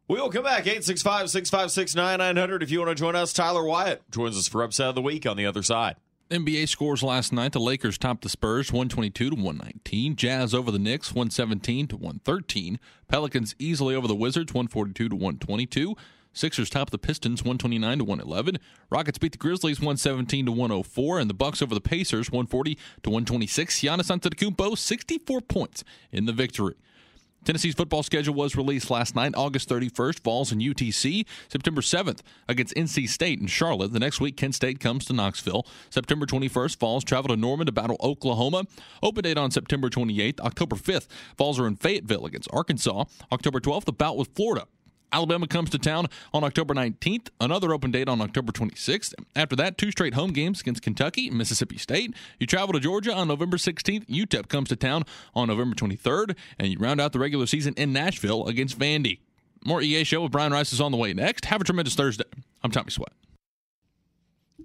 [0.08, 3.34] We'll come back 865 656 9900 if you want to join us.
[3.34, 5.98] Tyler Wyatt joins us for Upset of the Week on the other side.
[6.30, 7.54] NBA scores last night.
[7.54, 10.16] The Lakers topped the Spurs 122 to 119.
[10.16, 12.80] Jazz over the Knicks 117 to 113.
[13.08, 15.96] Pelicans easily over the Wizards 142 to 122.
[16.34, 18.60] Sixers topped the Pistons 129 to 111.
[18.90, 23.10] Rockets beat the Grizzlies 117 to 104 and the Bucks over the Pacers 140 to
[23.10, 23.80] 126.
[23.82, 26.76] Giannis Antetokounmpo 64 points in the victory.
[27.48, 29.34] Tennessee's football schedule was released last night.
[29.38, 31.26] August 31st Vols in UTC.
[31.48, 33.94] September 7th against NC State in Charlotte.
[33.94, 35.66] The next week, Kent State comes to Knoxville.
[35.90, 38.66] September 21st Vols travel to Norman to battle Oklahoma.
[39.02, 40.42] Open date on September 28th.
[40.42, 41.08] October 5th
[41.38, 43.06] Vols are in Fayetteville against Arkansas.
[43.32, 44.68] October 12th, the bout with Florida.
[45.12, 49.14] Alabama comes to town on October 19th, another open date on October 26th.
[49.36, 52.14] After that, two straight home games against Kentucky and Mississippi State.
[52.40, 54.06] You travel to Georgia on November 16th.
[54.08, 57.94] UTEP comes to town on November 23rd, and you round out the regular season in
[57.94, 59.20] Nashville against Vandy.
[59.66, 61.46] More EA Show with Brian Rice is on the way next.
[61.46, 62.26] Have a tremendous Thursday.
[62.64, 63.12] I'm Tommy Sweat.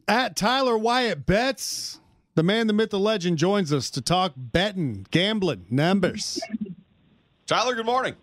[0.08, 2.00] At Tyler Wyatt Bets,
[2.34, 6.40] the man, the myth, the legend joins us to talk betting, gambling, numbers.
[7.46, 8.14] Tyler, good morning.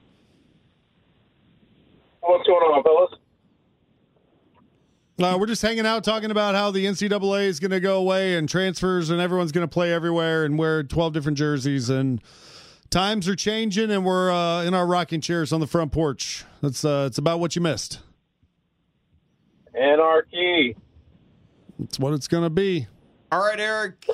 [2.22, 3.20] What's going on, fellas?
[5.20, 8.38] Uh, we're just hanging out talking about how the NCAA is going to go away
[8.38, 12.22] and transfers and everyone's going to play everywhere and wear 12 different jerseys and
[12.90, 16.46] times are changing and we're uh, in our rocking chairs on the front porch.
[16.62, 18.00] That's uh, it's about what you missed.
[19.76, 20.78] Anarchy.
[21.84, 22.88] It's what it's going to be.
[23.32, 24.06] All right, Erik.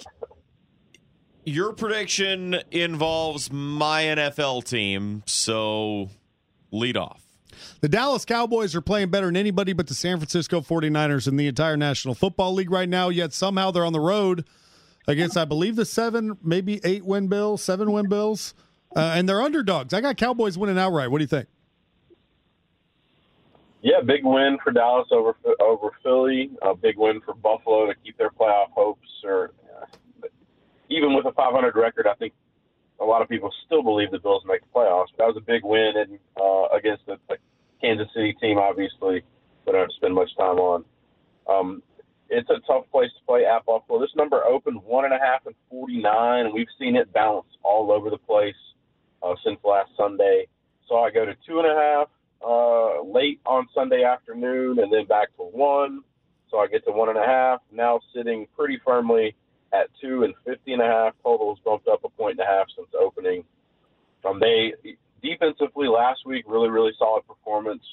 [1.45, 6.09] Your prediction involves my NFL team, so
[6.71, 7.24] lead off.
[7.81, 11.47] The Dallas Cowboys are playing better than anybody but the San Francisco 49ers in the
[11.47, 14.45] entire National Football League right now, yet somehow they're on the road
[15.07, 18.53] against, I believe, the seven, maybe eight win Bills, seven win Bills,
[18.95, 19.93] uh, and they're underdogs.
[19.93, 21.11] I got Cowboys winning outright.
[21.11, 21.47] What do you think?
[23.81, 26.49] Yeah, big win for Dallas over over Philly.
[26.63, 29.07] A big win for Buffalo to keep their playoff hopes.
[29.23, 29.85] Or uh,
[30.89, 32.33] even with a 500 record, I think
[32.99, 35.07] a lot of people still believe the Bills make the playoffs.
[35.15, 37.37] But that was a big win uh, against the, the
[37.81, 39.23] Kansas City team, obviously,
[39.65, 40.85] but I don't spend much time on.
[41.47, 41.83] Um,
[42.29, 43.99] it's a tough place to play at Buffalo.
[43.99, 47.91] This number opened one and a half and 49, and we've seen it bounce all
[47.91, 48.55] over the place
[49.21, 50.47] uh, since last Sunday.
[50.87, 52.07] So I go to two and a half
[52.45, 56.01] uh, late on Sunday afternoon, and then back to one.
[56.49, 57.61] So I get to one and a half.
[57.71, 59.35] Now sitting pretty firmly
[59.81, 61.13] at two and fifty and a half.
[61.23, 63.43] Totals bumped up a point and a half since opening.
[64.23, 64.73] Um, they
[65.21, 67.83] defensively last week really really solid performance,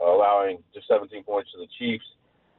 [0.00, 2.04] uh, allowing just 17 points to the Chiefs.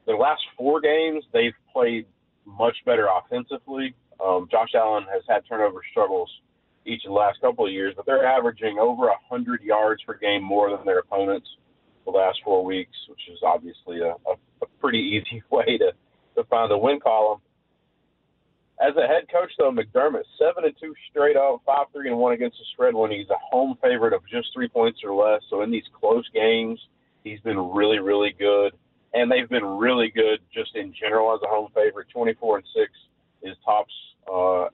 [0.06, 2.06] The last four games they've played
[2.46, 3.94] much better offensively.
[4.24, 6.30] Um, Josh Allen has had turnover struggles
[6.86, 10.44] each of the last couple of years, but they're averaging over 100 yards per game
[10.44, 11.48] more than their opponents
[12.06, 15.00] the last four weeks, which is obviously a, a, a pretty
[15.32, 15.92] easy way to,
[16.36, 17.40] to find a win column.
[18.84, 22.34] As a head coach, though, McDermott seven and two straight up, five three and one
[22.34, 25.42] against the spread when he's a home favorite of just three points or less.
[25.50, 26.80] So in these close games,
[27.24, 28.74] he's been really, really good,
[29.14, 32.08] and they've been really good just in general as a home favorite.
[32.12, 32.92] Twenty four and six
[33.42, 33.94] is tops,
[34.30, 34.66] uh,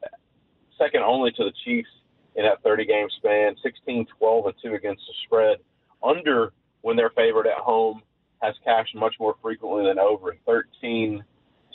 [0.80, 1.90] second only to the Chiefs
[2.36, 5.58] in that 30 game span, 16, 12, and 2 against the spread.
[6.02, 8.02] Under, when they're favored at home,
[8.42, 11.24] has cashed much more frequently than over 13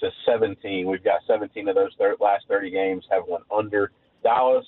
[0.00, 0.86] to 17.
[0.88, 3.92] We've got 17 of those thir- last 30 games have went under.
[4.22, 4.66] Dallas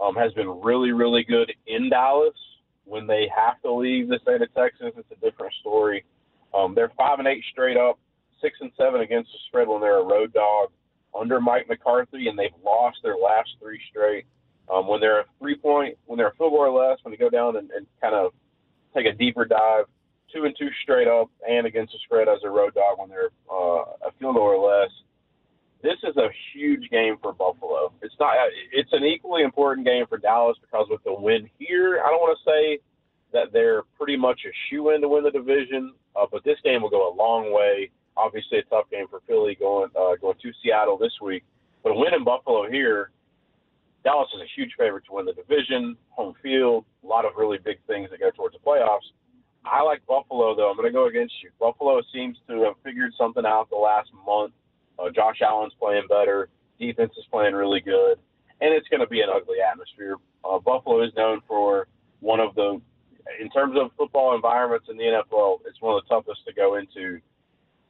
[0.00, 2.34] um, has been really, really good in Dallas.
[2.84, 6.04] When they have to leave the state of Texas, it's a different story.
[6.54, 7.98] Um, they're five and eight straight up,
[8.40, 10.70] six and seven against the spread when they're a road dog
[11.18, 14.24] under Mike McCarthy, and they've lost their last three straight.
[14.72, 17.18] Um, when they're a three point, when they're a field goal or less, when they
[17.18, 18.32] go down and, and kind of
[18.94, 19.84] take a deeper dive,
[20.32, 23.30] two and two straight up, and against the spread as a road dog when they're
[23.50, 24.90] uh, a field goal or less.
[25.82, 27.92] This is a huge game for Buffalo.
[28.02, 28.34] It's not.
[28.72, 32.36] It's an equally important game for Dallas because with the win here, I don't want
[32.36, 32.78] to say
[33.32, 36.82] that they're pretty much a shoe in to win the division, uh, but this game
[36.82, 37.90] will go a long way.
[38.16, 41.44] Obviously, a tough game for Philly going uh, going to Seattle this week,
[41.84, 43.10] but a win in Buffalo here
[44.04, 47.58] Dallas is a huge favorite to win the division, home field, a lot of really
[47.58, 49.12] big things that go towards the playoffs.
[49.70, 50.70] I like Buffalo, though.
[50.70, 51.50] I'm going to go against you.
[51.58, 54.52] Buffalo seems to have figured something out the last month.
[54.98, 56.48] Uh, Josh Allen's playing better.
[56.78, 58.18] Defense is playing really good.
[58.60, 60.16] And it's going to be an ugly atmosphere.
[60.44, 61.86] Uh, Buffalo is known for
[62.20, 62.80] one of the,
[63.40, 66.76] in terms of football environments in the NFL, it's one of the toughest to go
[66.76, 67.20] into.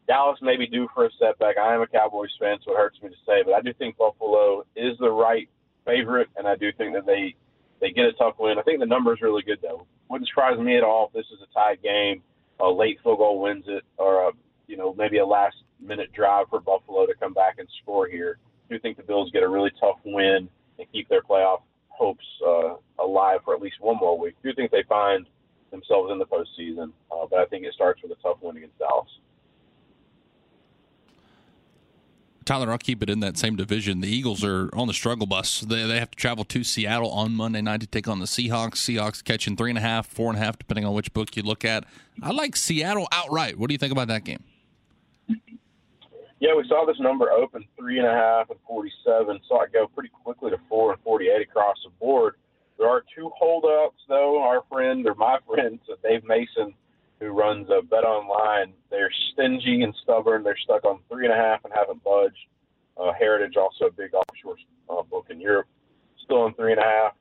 [0.07, 1.57] Dallas may be due for a setback.
[1.59, 3.97] I am a Cowboys fan, so it hurts me to say, but I do think
[3.99, 5.49] Buffalo is the right
[5.85, 7.35] favorite, and I do think that they
[7.81, 8.59] they get a tough win.
[8.59, 9.87] I think the number is really good though.
[10.09, 12.23] Wouldn't surprise me at all if this is a tied game,
[12.61, 14.33] a late field goal wins it, or a
[14.67, 18.39] you know maybe a last minute drive for Buffalo to come back and score here.
[18.69, 22.25] I do think the Bills get a really tough win and keep their playoff hopes
[22.47, 24.35] uh, alive for at least one more week.
[24.45, 25.27] I do think they find
[25.71, 28.79] themselves in the postseason, uh, but I think it starts with a tough win against
[28.79, 29.09] Dallas.
[32.49, 34.01] Tyler, I'll keep it in that same division.
[34.01, 35.61] The Eagles are on the struggle bus.
[35.61, 38.77] They, they have to travel to Seattle on Monday night to take on the Seahawks.
[38.77, 41.43] Seahawks catching three and a half, four and a half, depending on which book you
[41.43, 41.85] look at.
[42.23, 43.59] I like Seattle outright.
[43.59, 44.43] What do you think about that game?
[46.41, 49.41] Yeah, we saw this number open three and a half and 47.
[49.47, 52.37] Saw it go pretty quickly to four and 48 across the board.
[52.79, 54.41] There are two holdouts, though.
[54.43, 56.73] Our friend, or my friend, Dave Mason,
[57.21, 58.73] who runs a Bet Online.
[58.91, 60.43] They're stingy and stubborn.
[60.43, 62.47] They're stuck on three and a half and haven't budged.
[62.97, 64.57] Uh, Heritage, also a big offshore
[64.91, 65.67] uh, book in Europe,
[66.25, 67.13] still on three and a half.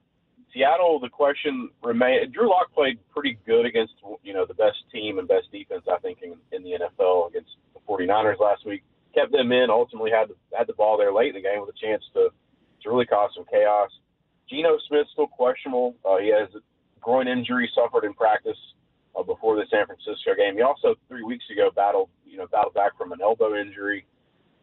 [0.54, 2.34] Seattle, the question remains.
[2.34, 6.00] Drew Lock played pretty good against you know the best team and best defense I
[6.00, 8.84] think in, in the NFL against the 49ers last week.
[9.14, 9.70] Kept them in.
[9.70, 12.30] Ultimately had the, had the ball there late in the game with a chance to
[12.84, 13.92] to really cause some chaos.
[14.50, 15.96] Geno Smith still questionable.
[16.04, 16.60] Uh, he has a
[17.02, 18.58] groin injury suffered in practice
[19.18, 20.56] uh, before the San Francisco game.
[20.56, 24.06] He also three weeks ago battled, you know, battled back from an elbow injury.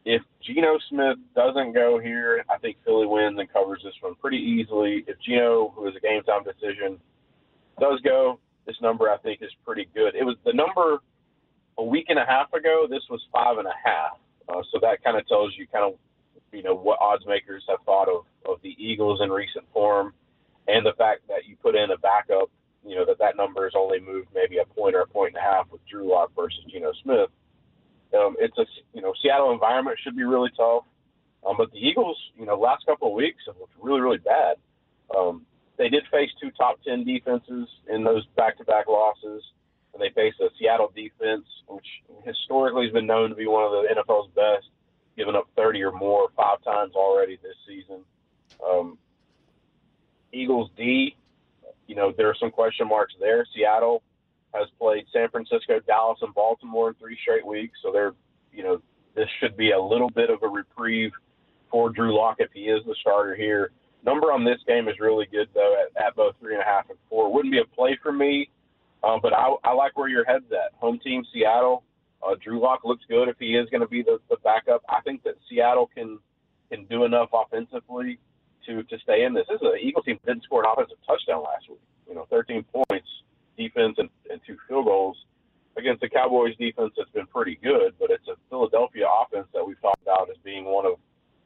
[0.04, 4.36] If Geno Smith doesn't go here, I think Philly wins and covers this one pretty
[4.36, 5.04] easily.
[5.06, 6.98] If Geno, who is a game time decision,
[7.80, 10.14] does go, this number I think is pretty good.
[10.14, 10.98] It was the number
[11.78, 12.86] a week and a half ago.
[12.88, 15.98] This was five and a half, uh, so that kind of tells you kind of
[16.52, 20.14] you know what odds makers have thought of of the Eagles in recent form,
[20.68, 22.50] and the fact that you put in a backup
[22.86, 25.42] you know that that number has only moved maybe a point or a point and
[25.42, 27.30] a half with Drew Lock versus Geno Smith.
[28.16, 30.84] Um, it's a you know Seattle environment should be really tough,
[31.46, 34.56] um, but the Eagles, you know, last couple of weeks have looked really really bad.
[35.16, 39.42] Um, they did face two top ten defenses in those back-to-back losses,
[39.92, 41.86] and they faced a Seattle defense which
[42.24, 44.68] historically has been known to be one of the NFL's best,
[45.16, 48.00] giving up 30 or more five times already this season.
[48.66, 48.98] Um,
[50.32, 51.16] Eagles D,
[51.86, 53.46] you know, there are some question marks there.
[53.54, 54.02] Seattle
[54.54, 58.12] has played San Francisco, Dallas, and Baltimore in three straight weeks, so they're,
[58.52, 58.80] you know,
[59.14, 61.12] this should be a little bit of a reprieve
[61.70, 63.70] for Drew Lock if he is the starter here.
[64.04, 66.88] Number on this game is really good though at, at both three and a half
[66.90, 67.32] and four.
[67.32, 68.50] Wouldn't be a play for me,
[69.02, 70.72] um, but I, I like where your head's at.
[70.78, 71.82] Home team Seattle.
[72.22, 74.82] Uh, Drew Lock looks good if he is going to be the, the backup.
[74.88, 76.18] I think that Seattle can
[76.70, 78.18] can do enough offensively
[78.66, 79.46] to to stay in this.
[79.48, 81.80] This is an Eagles team that didn't score an offensive touchdown last week.
[82.08, 83.08] You know, 13 points,
[83.56, 85.16] defense, and, and two field goals
[85.76, 89.80] against the Cowboys defense that's been pretty good, but it's a Philadelphia offense that we've
[89.80, 90.94] talked about as being one of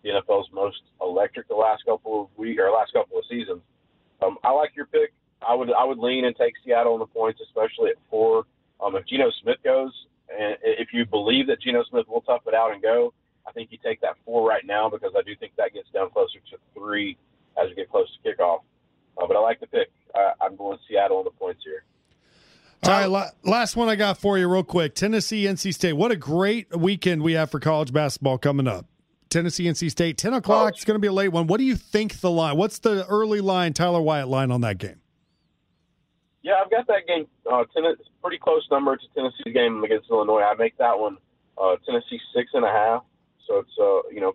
[0.03, 3.61] the NFL's most electric the last couple of weeks or last couple of seasons.
[4.23, 5.13] Um, I like your pick.
[5.47, 8.45] I would I would lean and take Seattle in the points, especially at four.
[8.81, 9.93] Um, if Geno Smith goes,
[10.29, 13.13] and if you believe that Geno Smith will tough it out and go,
[13.49, 16.11] I think you take that four right now because I do think that gets down
[16.11, 17.17] closer to three
[17.61, 18.61] as we get close to kickoff.
[19.17, 19.89] Uh, but I like the pick.
[20.15, 21.85] I, I'm going Seattle on the points here.
[22.85, 24.95] All right, la- last one I got for you, real quick.
[24.95, 25.95] Tennessee, NC State.
[25.95, 28.87] What a great weekend we have for college basketball coming up.
[29.31, 30.75] Tennessee, NC State, ten o'clock.
[30.75, 31.47] It's going to be a late one.
[31.49, 32.57] What do you think the line?
[32.57, 33.73] What's the early line?
[33.73, 35.01] Tyler Wyatt line on that game?
[36.43, 37.27] Yeah, I've got that game.
[37.51, 40.43] Uh, Tennessee, pretty close number to Tennessee's game against Illinois.
[40.43, 41.19] I make that one
[41.61, 43.03] uh, Tennessee six and a half.
[43.49, 44.35] So it's uh, you know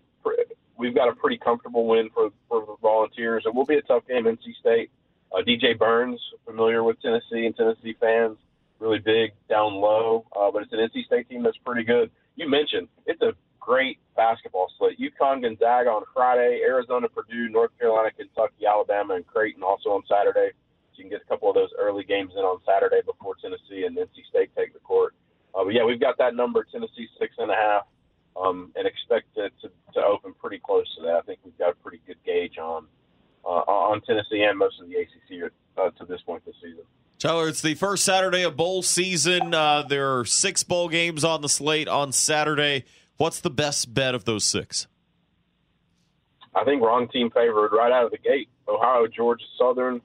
[0.78, 3.44] we've got a pretty comfortable win for for the Volunteers.
[3.46, 4.26] It will be a tough game.
[4.26, 4.92] NC State.
[5.34, 8.38] Uh, DJ Burns, familiar with Tennessee and Tennessee fans,
[8.80, 12.12] really big down low, uh, but it's an NC State team that's pretty good.
[12.36, 15.00] You mentioned it's a great basketball slate.
[15.00, 20.52] UConn, Gonzaga on Friday, Arizona, Purdue, North Carolina, Kentucky, Alabama, and Creighton also on Saturday.
[20.94, 23.86] So you can get a couple of those early games in on Saturday before Tennessee
[23.86, 25.16] and NC State take the court.
[25.56, 27.88] Uh, but yeah, we've got that number, Tennessee six and a half,
[28.36, 31.16] um, and expect it to, to open pretty close to that.
[31.16, 32.88] I think we've got a pretty good gauge on
[33.46, 36.84] uh, on Tennessee and most of the ACC uh, to this point this season.
[37.20, 39.54] Tyler, it's the first Saturday of bowl season.
[39.54, 42.86] Uh, there are six bowl games on the slate on Saturday.
[43.18, 44.88] What's the best bet of those six?
[46.56, 48.50] I think wrong team favored right out of the gate.
[48.68, 50.02] Ohio, Georgia Southern.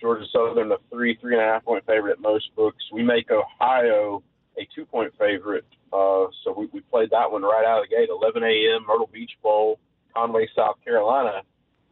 [0.00, 2.82] Georgia Southern, a three, three and a half point favorite at most books.
[2.92, 4.22] We make Ohio
[4.58, 5.64] a two point favorite.
[5.92, 8.08] Uh, so we, we played that one right out of the gate.
[8.10, 8.86] 11 a.m.
[8.86, 9.78] Myrtle Beach Bowl,
[10.14, 11.42] Conway, South Carolina.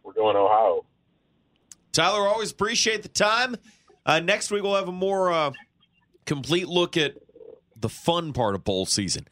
[0.02, 0.84] We're going Ohio.
[1.92, 3.56] Tyler, always appreciate the time.
[4.06, 5.50] Uh, next week we'll have a more uh,
[6.24, 7.16] complete look at
[7.76, 9.26] the fun part of bowl season.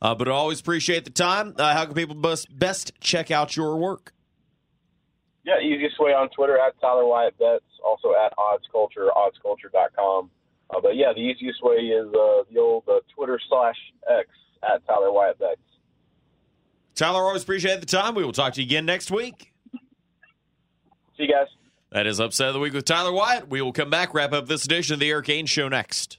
[0.00, 1.54] Uh, but I always appreciate the time.
[1.58, 4.12] Uh, how can people best, best check out your work?
[5.44, 10.30] Yeah, easiest way on Twitter at Tyler Wyatt Bets, also at Odds Culture, oddsculture.com.
[10.70, 13.76] Uh, but yeah, the easiest way is uh, the old uh, Twitter slash
[14.10, 14.28] X
[14.62, 15.60] at Tyler Wyatt Bets.
[16.94, 18.14] Tyler, always appreciate the time.
[18.14, 19.52] We will talk to you again next week.
[21.16, 21.46] See you guys.
[21.90, 23.48] That is Upset of the Week with Tyler Wyatt.
[23.48, 26.18] We will come back, wrap up this edition of the Erik Ainge Show next.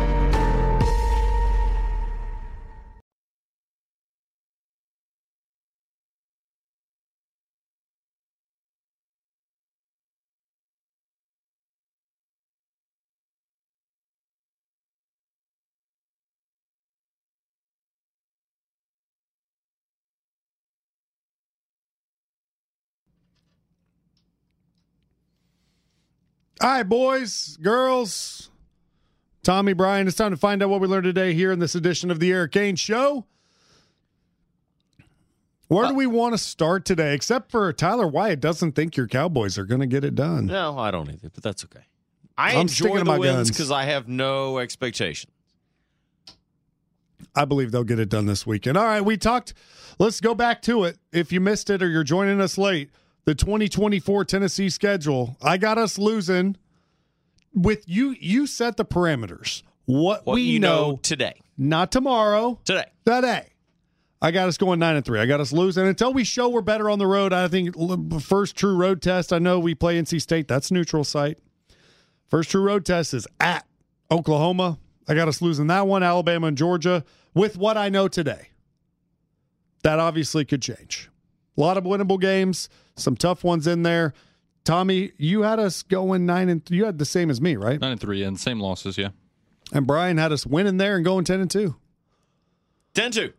[26.61, 28.51] All right, boys, girls,
[29.41, 32.11] Tommy, Brian, it's time to find out what we learned today here in this edition
[32.11, 33.25] of the Erik Ainge Show.
[35.69, 37.15] Where do we uh, want to start today?
[37.15, 40.45] Except for Tyler Wyatt doesn't think your Cowboys are going to get it done.
[40.45, 41.85] No, I don't either, but that's okay.
[42.37, 43.49] I I'm enjoy sticking to the my wins guns.
[43.49, 45.31] because I have no expectation.
[47.33, 48.77] I believe they'll get it done this weekend.
[48.77, 49.55] All right, we talked.
[49.97, 50.99] Let's go back to it.
[51.11, 52.91] If you missed it or you're joining us late,
[53.25, 55.37] the 2024 Tennessee schedule.
[55.41, 56.57] I got us losing.
[57.53, 59.63] With you, you set the parameters.
[59.85, 62.85] What, What we know, know today, not tomorrow, today.
[63.05, 63.47] today.
[64.21, 65.19] I got us going nine and three.
[65.19, 67.33] I got us losing until we show we're better on the road.
[67.33, 67.75] I think
[68.21, 69.33] first true road test.
[69.33, 70.47] I know we play NC State.
[70.47, 71.39] That's neutral site.
[72.29, 73.65] First true road test is at
[74.11, 74.77] Oklahoma.
[75.09, 76.03] I got us losing that one.
[76.03, 77.03] Alabama and Georgia.
[77.33, 78.49] With what I know today,
[79.83, 81.09] that obviously could change.
[81.57, 84.13] A lot of winnable games, some tough ones in there.
[84.63, 87.79] Tommy, you had us going nine and you had the same as me, right?
[87.81, 88.97] Nine and three, and same losses.
[88.97, 89.09] Yeah.
[89.73, 91.75] And Brian had us winning there and going ten and two.
[92.93, 93.33] 10 2.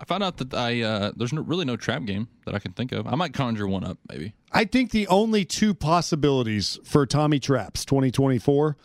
[0.00, 2.72] I found out that I uh, there's no, really no trap game that I can
[2.72, 3.06] think of.
[3.06, 4.32] I might conjure one up, maybe.
[4.52, 8.76] I think the only two possibilities for Tommy Traps 2024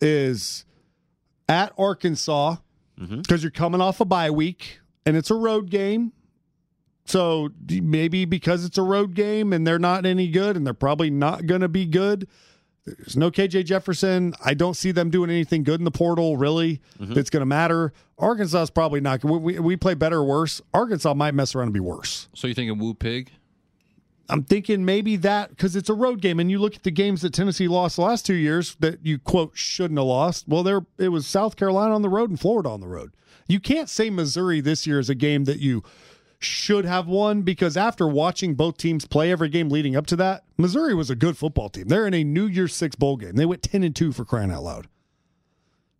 [0.00, 0.64] is
[1.48, 2.56] at Arkansas
[2.96, 6.12] because you're coming off a bye week and it's a road game.
[7.04, 11.10] So maybe because it's a road game and they're not any good and they're probably
[11.10, 12.28] not going to be good.
[12.84, 14.34] There's no KJ Jefferson.
[14.44, 17.14] I don't see them doing anything good in the portal, really, mm-hmm.
[17.14, 17.92] that's going to matter.
[18.18, 19.22] Arkansas is probably not.
[19.22, 20.60] We, we, we play better or worse.
[20.74, 22.28] Arkansas might mess around and be worse.
[22.34, 23.30] So you're thinking Woo Pig?
[24.28, 27.22] I'm thinking maybe that because it's a road game, and you look at the games
[27.22, 30.48] that Tennessee lost the last two years that you quote shouldn't have lost.
[30.48, 33.12] Well, there it was South Carolina on the road and Florida on the road.
[33.46, 35.82] You can't say Missouri this year is a game that you
[36.44, 40.44] should have won because after watching both teams play every game leading up to that,
[40.56, 41.88] Missouri was a good football team.
[41.88, 43.34] They're in a New Year's Six bowl game.
[43.36, 44.88] They went ten and two for crying out loud.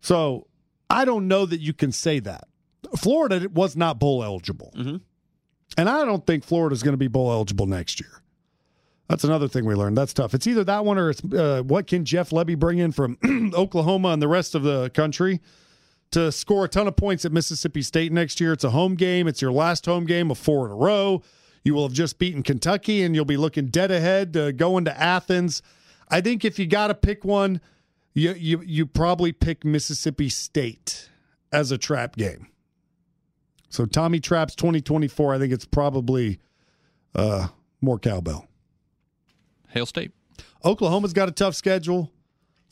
[0.01, 0.47] So
[0.89, 2.45] I don't know that you can say that.
[2.97, 4.71] Florida was not bowl eligible.
[5.77, 8.21] And I don't think Florida's going to be bowl eligible next year.
[9.09, 9.97] That's another thing we learned.
[9.97, 10.33] That's tough.
[10.33, 13.17] It's either that one or it's uh, what can Jeff Lebby bring in from
[13.53, 15.41] Oklahoma and the rest of the country
[16.13, 18.53] to score a ton of points at Mississippi State next year.
[18.53, 19.27] It's a home game.
[19.27, 21.21] It's your last home game of four in a row.
[21.63, 24.99] You will have just beaten Kentucky and you'll be looking dead ahead to going to
[24.99, 25.61] Athens.
[26.09, 27.61] I think if you got to pick one,
[28.13, 31.09] you, you you probably pick Mississippi State
[31.51, 32.47] as a trap game.
[33.69, 36.39] So Tommy Traps 2024, I think it's probably
[37.15, 37.47] uh,
[37.81, 38.47] more cowbell.
[39.69, 40.11] Hail State.
[40.63, 42.11] Oklahoma's got a tough schedule.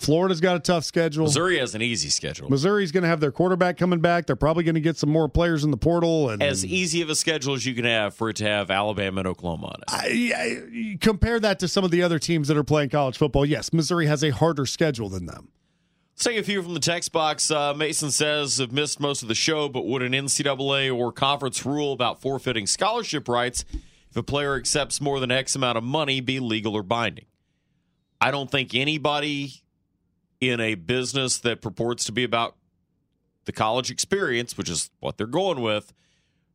[0.01, 1.25] Florida's got a tough schedule.
[1.25, 2.49] Missouri has an easy schedule.
[2.49, 4.25] Missouri's going to have their quarterback coming back.
[4.25, 6.29] They're probably going to get some more players in the portal.
[6.29, 9.19] And As easy of a schedule as you can have for it to have Alabama
[9.21, 9.83] and Oklahoma on it.
[9.87, 13.45] I, I- compare that to some of the other teams that are playing college football.
[13.45, 15.49] Yes, Missouri has a harder schedule than them.
[16.15, 17.51] Let's take a few from the text box.
[17.51, 21.65] Uh, Mason says, have missed most of the show, but would an NCAA or conference
[21.65, 23.65] rule about forfeiting scholarship rights
[24.09, 27.25] if a player accepts more than X amount of money be legal or binding?
[28.19, 29.63] I don't think anybody
[30.41, 32.57] in a business that purports to be about
[33.45, 35.93] the college experience, which is what they're going with,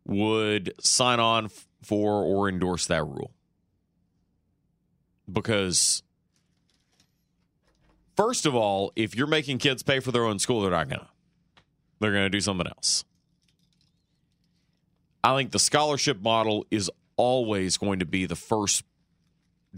[0.05, 1.49] would sign on
[1.83, 3.33] for or endorse that rule.
[5.31, 6.03] Because
[8.17, 11.09] First of all, if you're making kids pay for their own school, they're not gonna.
[12.01, 13.05] They're gonna do something else.
[15.23, 18.85] I think the scholarship model is always going to be the first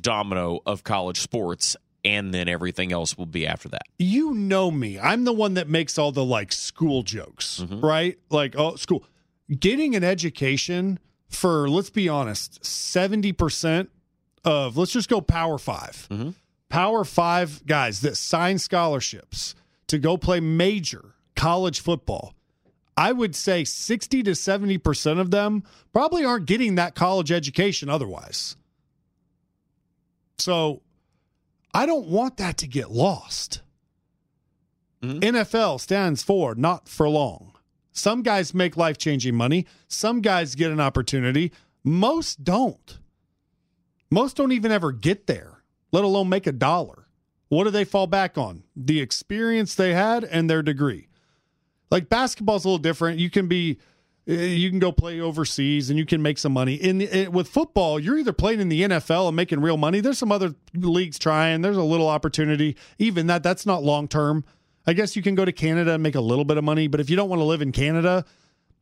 [0.01, 1.77] domino of college sports,
[2.09, 3.83] and then everything else will be after that.
[3.99, 4.99] You know me.
[4.99, 7.81] I'm the one that makes all the like school jokes, mm-hmm.
[7.81, 8.19] right?
[8.31, 9.05] Like, oh, school.
[9.49, 10.99] Getting an education
[11.29, 13.89] for, let's be honest, 70%
[14.45, 16.31] of, let's just go Power 5 mm-hmm.
[16.69, 19.55] Power Five guys that sign scholarships
[19.87, 22.35] to go play major college football.
[22.95, 28.57] I would say 60 to 70% of them probably aren't getting that college education otherwise.
[30.37, 30.83] So
[31.79, 33.63] I don't want that to get lost.
[35.01, 35.21] Mm-hmm.
[35.21, 37.53] NFL stands for not for long.
[37.93, 41.53] Some guys make life changing money, some guys get an opportunity,
[41.85, 42.99] most don't.
[44.11, 45.63] Most don't even ever get there,
[45.93, 47.07] let alone make a dollar.
[47.47, 48.65] What do they fall back on?
[48.75, 51.07] The experience they had and their degree.
[51.93, 53.21] Like basketball's a little different.
[53.21, 53.79] You can be
[54.29, 56.75] you can go play overseas and you can make some money.
[56.75, 60.01] In uh, with football, you're either playing in the NFL and making real money.
[60.01, 61.63] There's some other leagues trying.
[61.63, 62.77] There's a little opportunity.
[62.99, 64.45] Even that that's not long term.
[64.87, 67.01] I guess you can go to Canada and make a little bit of money, but
[67.01, 68.25] if you don't want to live in Canada,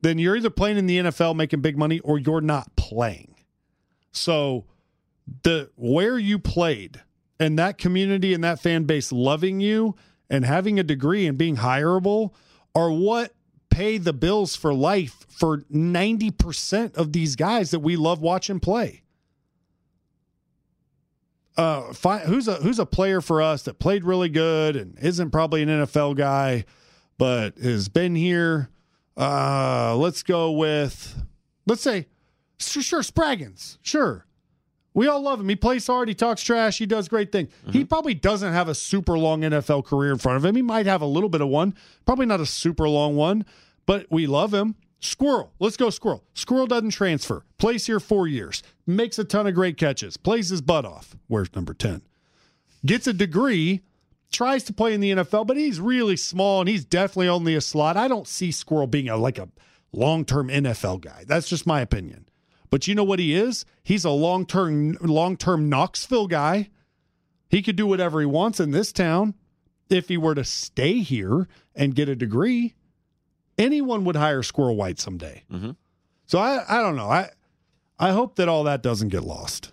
[0.02, 3.34] then you're either playing in the NFL making big money or you're not playing.
[4.10, 4.64] So
[5.42, 7.02] the where you played
[7.38, 9.94] and that community and that fan base loving you
[10.28, 12.32] and having a degree and being hireable
[12.74, 13.32] are what
[13.76, 19.02] pay the bills for life for 90% of these guys that we love watching play.
[21.58, 25.30] Uh, fi- who's a who's a player for us that played really good and isn't
[25.30, 26.64] probably an NFL guy,
[27.18, 28.70] but has been here.
[29.14, 31.22] Uh, let's go with,
[31.66, 32.06] let's say,
[32.58, 33.78] sure, sure Spraggins.
[33.82, 34.26] Sure,
[34.92, 35.48] we all love him.
[35.48, 36.08] He plays hard.
[36.08, 36.78] He talks trash.
[36.78, 37.50] He does great things.
[37.70, 40.56] He probably doesn't have a super long NFL career in front of him.
[40.56, 41.74] He might have a little bit of one,
[42.04, 43.44] probably not a super long one,
[43.86, 44.74] but we love him.
[45.00, 45.52] Squirrel.
[45.58, 46.24] Let's go, Squirrel.
[46.34, 47.44] Squirrel doesn't transfer.
[47.58, 48.62] Plays here four years.
[48.86, 50.16] Makes a ton of great catches.
[50.16, 51.16] Plays his butt off.
[51.28, 52.02] Where's number 10?
[52.84, 53.82] Gets a degree.
[54.32, 57.60] Tries to play in the NFL, but he's really small and he's definitely only a
[57.60, 57.96] slot.
[57.96, 59.48] I don't see Squirrel being a like a
[59.92, 61.24] long term NFL guy.
[61.26, 62.26] That's just my opinion.
[62.68, 63.64] But you know what he is?
[63.84, 66.70] He's a long term long term Knoxville guy.
[67.48, 69.34] He could do whatever he wants in this town
[69.88, 72.74] if he were to stay here and get a degree.
[73.58, 75.42] Anyone would hire Squirrel White someday.
[75.50, 75.70] Mm-hmm.
[76.26, 77.08] So I I don't know.
[77.08, 77.30] I
[77.98, 79.72] I hope that all that doesn't get lost.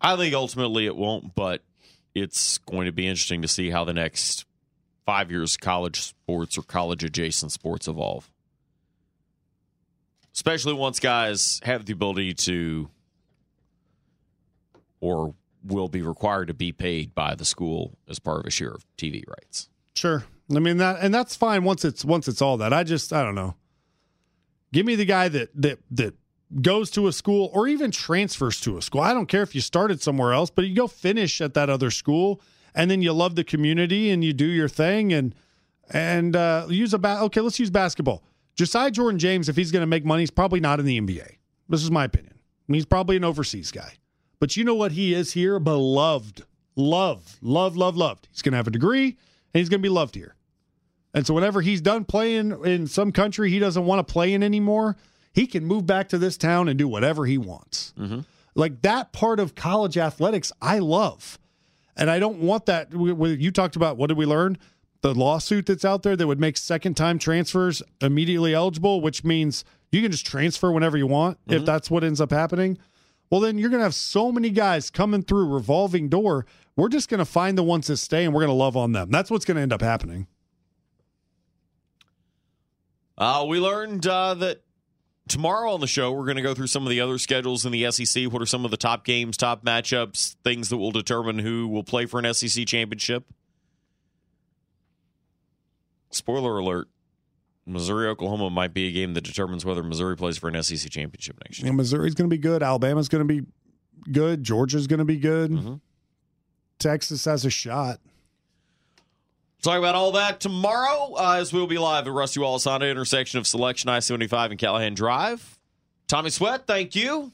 [0.00, 1.62] I think ultimately it won't, but
[2.14, 4.44] it's going to be interesting to see how the next
[5.06, 8.30] five years college sports or college adjacent sports evolve.
[10.34, 12.88] Especially once guys have the ability to
[15.00, 18.70] or will be required to be paid by the school as part of a share
[18.70, 19.68] of TV rights.
[19.94, 20.24] Sure.
[20.56, 22.72] I mean that and that's fine once it's once it's all that.
[22.72, 23.56] I just I don't know.
[24.72, 26.14] Give me the guy that that that
[26.60, 29.00] goes to a school or even transfers to a school.
[29.00, 31.90] I don't care if you started somewhere else, but you go finish at that other
[31.90, 32.40] school
[32.74, 35.34] and then you love the community and you do your thing and
[35.90, 38.22] and uh use a ba- okay, let's use basketball.
[38.54, 41.36] Josiah Jordan James, if he's going to make money, he's probably not in the NBA.
[41.68, 42.34] This is my opinion.
[42.34, 43.94] I mean, he's probably an overseas guy.
[44.38, 45.58] But you know what he is here?
[45.58, 46.44] Beloved.
[46.76, 48.28] Love, love, love, loved.
[48.30, 50.34] He's going to have a degree and he's going to be loved here.
[51.14, 54.42] And so whenever he's done playing in some country he doesn't want to play in
[54.42, 54.96] anymore,
[55.32, 57.92] he can move back to this town and do whatever he wants.
[57.98, 58.20] Mm-hmm.
[58.54, 61.38] Like that part of college athletics, I love.
[61.96, 62.92] And I don't want that.
[62.92, 64.58] You talked about what did we learn?
[65.02, 69.64] The lawsuit that's out there that would make second time transfers immediately eligible, which means
[69.90, 71.64] you can just transfer whenever you want if mm-hmm.
[71.64, 72.78] that's what ends up happening.
[73.30, 76.46] Well, then you're going to have so many guys coming through revolving door.
[76.76, 78.92] We're just going to find the ones that stay and we're going to love on
[78.92, 79.10] them.
[79.10, 80.26] That's what's going to end up happening.
[83.18, 84.62] Uh, we learned uh, that
[85.28, 87.72] tomorrow on the show, we're going to go through some of the other schedules in
[87.72, 88.24] the SEC.
[88.32, 91.84] What are some of the top games, top matchups, things that will determine who will
[91.84, 93.24] play for an SEC championship?
[96.10, 96.88] Spoiler alert
[97.66, 101.38] Missouri Oklahoma might be a game that determines whether Missouri plays for an SEC championship
[101.44, 101.70] next year.
[101.70, 102.62] Know, Missouri's going to be good.
[102.62, 103.46] Alabama's going to be
[104.10, 104.42] good.
[104.42, 105.80] Georgia's going to be good.
[106.78, 108.00] Texas has a shot.
[109.62, 113.38] Talk about all that tomorrow uh, as we'll be live at Rusty Wallace Honda intersection
[113.38, 115.56] of Selection I 75 and Callahan Drive.
[116.08, 117.32] Tommy Sweat, thank you.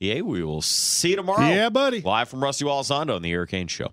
[0.00, 1.46] Yeah, we will see you tomorrow.
[1.46, 2.00] Yeah, buddy.
[2.00, 3.92] Live from Rusty Wallace Honda on the Erik Ainge Show.